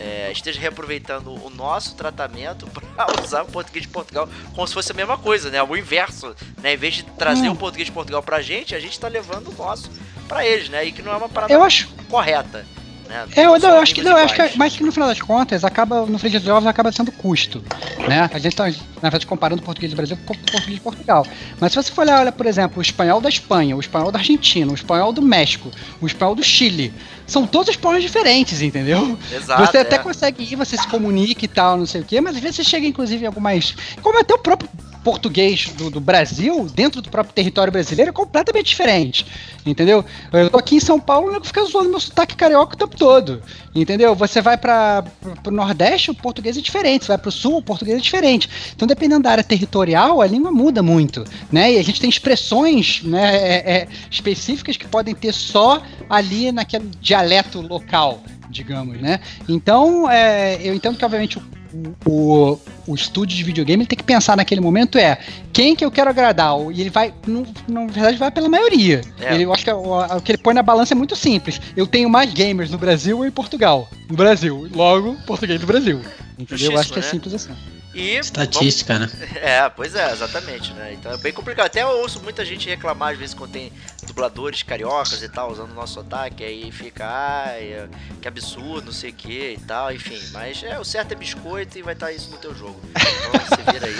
[0.00, 2.66] é, esteja reaproveitando o nosso tratamento
[2.96, 5.62] para usar o português de Portugal como se fosse a mesma coisa, né?
[5.62, 6.72] O inverso, né?
[6.72, 7.52] Em vez de trazer hum.
[7.52, 9.90] o português de Portugal pra gente, a gente tá levando o nosso
[10.26, 10.84] para eles, né?
[10.86, 11.88] E que não é uma parada eu acho...
[12.08, 12.66] correta.
[13.10, 13.26] Né?
[13.34, 16.06] É, eu, eu acho que não, acho que, mas que no final das contas acaba
[16.06, 17.60] no frente dos ovos acaba sendo custo,
[18.08, 18.30] né?
[18.32, 21.26] A gente está na verdade comparando o português do Brasil com o português de Portugal.
[21.58, 24.20] Mas se você for olhar, olha, por exemplo, o espanhol da Espanha, o espanhol da
[24.20, 26.94] Argentina, o espanhol do México, o espanhol do Chile,
[27.26, 29.18] são todos espanhóis diferentes, entendeu?
[29.32, 29.98] Exato, você até é.
[29.98, 32.64] consegue ir, você se comunica e tal, não sei o quê, mas às vezes você
[32.64, 34.70] chega inclusive em algumas, como até o próprio
[35.02, 39.26] português do, do, Brasil, dentro do próprio território brasileiro, é completamente diferente.
[39.64, 40.04] Entendeu?
[40.32, 43.42] Eu tô aqui em São Paulo e fica zoando meu sotaque carioca o tempo todo.
[43.74, 44.14] Entendeu?
[44.14, 45.04] Você vai para
[45.46, 47.04] o Nordeste, o português é diferente.
[47.04, 48.48] Você vai para o Sul, o português é diferente.
[48.74, 51.24] Então, dependendo da área territorial, a língua muda muito.
[51.52, 51.74] Né?
[51.74, 56.90] E a gente tem expressões né, é, é, específicas que podem ter só ali naquele
[57.00, 59.20] dialeto local digamos, né?
[59.48, 61.59] Então, é, eu entendo que, obviamente, o
[62.06, 65.18] o, o estúdio de videogame tem que pensar naquele momento é
[65.52, 66.54] quem que eu quero agradar.
[66.72, 69.00] E ele vai, no, na verdade, vai pela maioria.
[69.20, 69.34] É.
[69.34, 71.60] Ele, eu acho que o, o, que ele põe na balança é muito simples.
[71.76, 73.88] Eu tenho mais gamers no Brasil ou em Portugal?
[74.08, 74.68] No Brasil.
[74.74, 76.00] Logo, português do Brasil.
[76.38, 76.72] Entendeu?
[76.72, 77.08] Eu acho que é né?
[77.08, 77.54] simples assim.
[77.92, 79.12] E Estatística, vamos...
[79.14, 79.28] né?
[79.42, 80.92] É, pois é, exatamente, né?
[80.92, 81.66] Então é bem complicado.
[81.66, 83.72] Até eu ouço muita gente reclamar, às vezes, quando tem
[84.10, 87.88] dubladores cariocas e tal, usando o nosso sotaque, aí fica, ai,
[88.20, 90.18] que absurdo, não sei o que e tal, enfim.
[90.32, 92.80] Mas é, o certo é biscoito e vai estar isso no teu jogo.
[92.90, 93.94] Então você vira aí.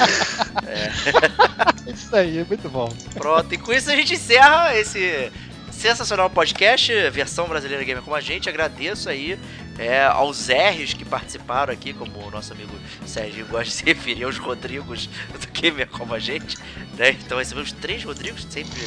[0.67, 1.91] É.
[1.91, 2.89] Isso aí, é muito bom.
[3.15, 5.33] Pronto, e com isso a gente encerra esse
[5.73, 8.49] sensacional podcast, versão brasileira gamer como a gente.
[8.49, 9.39] Agradeço aí
[9.81, 12.73] é, aos R's que participaram aqui, como o nosso amigo
[13.07, 16.59] Sérgio gosta de se referir aos Rodrigos do Gamer como a gente.
[16.99, 17.13] Né?
[17.13, 18.79] Então recebemos três Rodrigos, sempre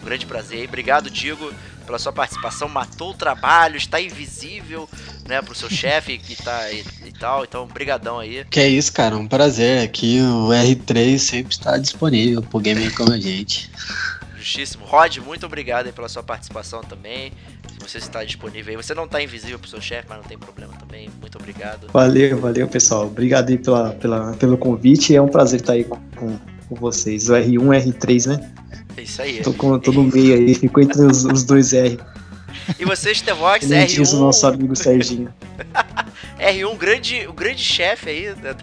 [0.00, 0.68] um grande prazer.
[0.68, 1.52] Obrigado, Digo,
[1.84, 2.68] pela sua participação.
[2.68, 4.88] Matou o trabalho, está invisível
[5.28, 7.42] né, pro seu chefe que tá e, e, tal.
[7.42, 8.44] Então, brigadão aí.
[8.48, 9.82] Que é isso, cara, um prazer.
[9.82, 13.68] Aqui o R3 sempre está disponível pro Gamer como a gente.
[14.46, 14.86] Justíssimo.
[14.86, 17.32] Rod, muito obrigado pela sua participação também.
[17.68, 20.38] Se você está disponível aí, você não está invisível pro seu chefe, mas não tem
[20.38, 21.10] problema também.
[21.20, 21.88] Muito obrigado.
[21.92, 23.06] Valeu, valeu, pessoal.
[23.06, 25.16] Obrigado aí pela, pela, pelo convite.
[25.16, 26.38] É um prazer estar aí com, com,
[26.76, 27.28] vocês.
[27.28, 28.52] O R1 R3, né?
[28.96, 29.42] É isso aí.
[29.42, 31.98] Tô, com, tô no meio aí, ficou entre os, os dois R.
[32.78, 33.86] E você, Stevox, R1.
[33.86, 35.34] Diz o nosso amigo Serginho.
[36.38, 38.54] R1, grande, o grande chefe aí né,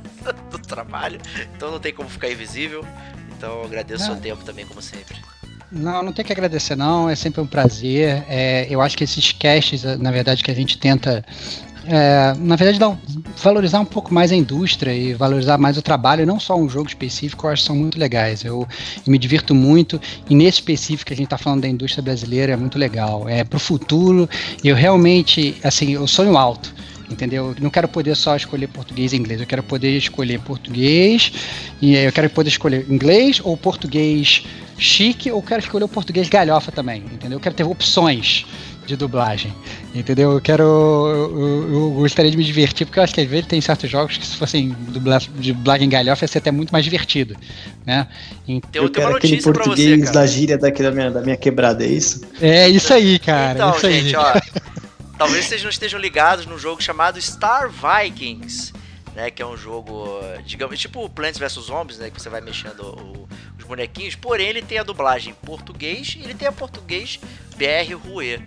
[0.50, 1.20] do trabalho.
[1.58, 2.86] Então não tem como ficar invisível.
[3.38, 5.18] Então eu agradeço o seu tempo também, como sempre.
[5.74, 8.24] Não, não tem que agradecer não, é sempre um prazer.
[8.30, 11.26] É, eu acho que esses casts, na verdade, que a gente tenta,
[11.86, 12.80] é, na verdade,
[13.42, 16.88] valorizar um pouco mais a indústria e valorizar mais o trabalho, não só um jogo
[16.88, 18.44] específico, eu acho que são muito legais.
[18.44, 18.68] Eu,
[19.06, 22.54] eu me divirto muito e nesse específico que a gente está falando da indústria brasileira
[22.54, 23.28] é muito legal.
[23.28, 24.30] É para o futuro,
[24.64, 26.72] eu realmente, assim, eu sonho alto
[27.14, 27.54] entendeu?
[27.56, 31.32] Eu não quero poder só escolher português e inglês, eu quero poder escolher português,
[31.82, 34.46] e eu quero poder escolher inglês ou português
[34.78, 37.38] chique, ou quero escolher o português galhofa também, entendeu?
[37.38, 38.46] Eu quero ter opções,
[38.86, 39.54] de dublagem.
[39.94, 40.32] Entendeu?
[40.34, 40.64] Eu quero.
[40.64, 44.18] Eu, eu, gostaria de me divertir, porque eu acho que às vezes tem certos jogos
[44.18, 47.36] que se fossem dublagem, dublagem galhofa ia ser até muito mais divertido.
[47.86, 48.08] Né?
[48.48, 51.88] Então, eu quero aquele português você, da gíria daqui da minha, da minha quebrada, é
[51.88, 52.22] isso?
[52.42, 53.54] É isso aí, cara.
[53.54, 54.22] Então, isso gente, aí.
[54.22, 54.84] ó.
[55.24, 58.74] talvez vocês não estejam ligados num jogo chamado Star Vikings.
[59.16, 62.80] Né, que é um jogo, digamos, tipo Plants vs Zombies, né, que você vai mexendo
[62.80, 63.28] o,
[63.60, 67.20] os bonequinhos, porém ele tem a dublagem em português e ele tem a português
[67.56, 68.40] BR Rue.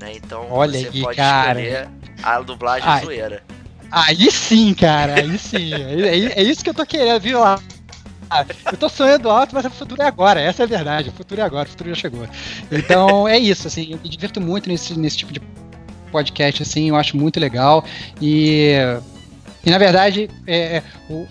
[0.00, 0.14] Né?
[0.16, 1.60] Então Olha você aí, pode cara.
[1.60, 1.88] escolher
[2.20, 3.04] a dublagem Ai.
[3.04, 3.44] zoeira.
[3.92, 5.72] Aí sim, cara, aí sim.
[5.72, 7.40] é, é- é isso que eu tô querendo, viu?
[7.44, 7.60] Ah,
[8.70, 11.10] Eu tô sonhando alto, mas o futuro é agora, essa é a verdade.
[11.10, 12.28] O futuro é agora, o futuro já chegou.
[12.72, 15.40] Então é isso, assim, eu me divirto muito nesse, nesse tipo de
[16.08, 17.84] podcast, assim, eu acho muito legal.
[18.20, 18.72] E,
[19.64, 21.26] e na verdade, é, é, o-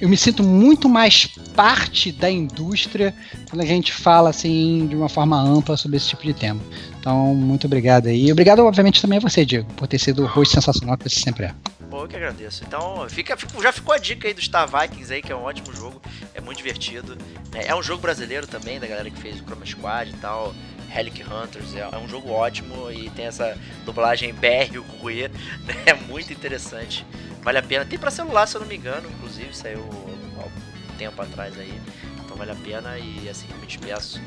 [0.00, 3.14] eu me sinto muito mais parte da indústria
[3.48, 6.60] quando a gente fala assim de uma forma ampla sobre esse tipo de tema.
[6.98, 8.30] Então, muito obrigado aí.
[8.32, 11.44] Obrigado, obviamente, também a você, Diego, por ter sido o host sensacional que você sempre
[11.46, 11.54] é.
[11.90, 12.64] Pô, eu que agradeço.
[12.66, 15.74] Então, fica, já ficou a dica aí do Star Vikings aí, que é um ótimo
[15.74, 16.02] jogo,
[16.34, 17.14] é muito divertido.
[17.52, 17.62] né?
[17.66, 20.52] É um jogo brasileiro também, da galera que fez o Chroma Squad e tal.
[20.94, 25.26] Relic Hunters, é, é um jogo ótimo e tem essa dublagem BR Rue,
[25.66, 25.74] né?
[25.86, 27.04] É muito interessante.
[27.42, 27.84] Vale a pena.
[27.84, 31.80] Tem pra celular, se eu não me engano, inclusive, saiu um tempo atrás aí.
[32.24, 34.20] Então vale a pena e assim, me despeço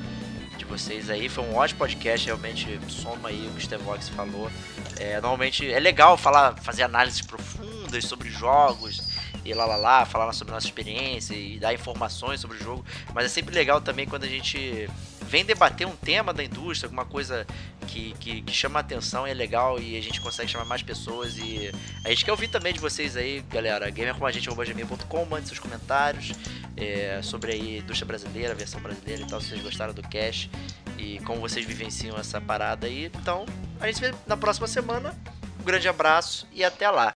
[0.57, 1.29] de vocês aí.
[1.29, 4.51] Foi um ótimo podcast, realmente soma aí o que o Stevox falou.
[4.99, 9.01] É, normalmente é legal falar, fazer análises profundas sobre jogos
[9.45, 13.25] e lá lá lá, falar sobre nossa experiência e dar informações sobre o jogo, mas
[13.25, 14.89] é sempre legal também quando a gente
[15.27, 17.45] vem debater um tema da indústria, alguma coisa
[17.87, 21.37] que, que, que chama a atenção é legal e a gente consegue chamar mais pessoas
[21.37, 21.71] e
[22.05, 26.31] a gente quer ouvir também de vocês aí, galera, gamercomagente.com, mande seus comentários
[26.75, 30.49] é, sobre aí indústria brasileira, versão brasileira e tal, se vocês gostaram do cast
[30.97, 33.05] e como vocês vivenciam essa parada aí.
[33.05, 33.45] Então,
[33.79, 35.15] a gente se vê na próxima semana.
[35.59, 37.13] Um grande abraço e até lá.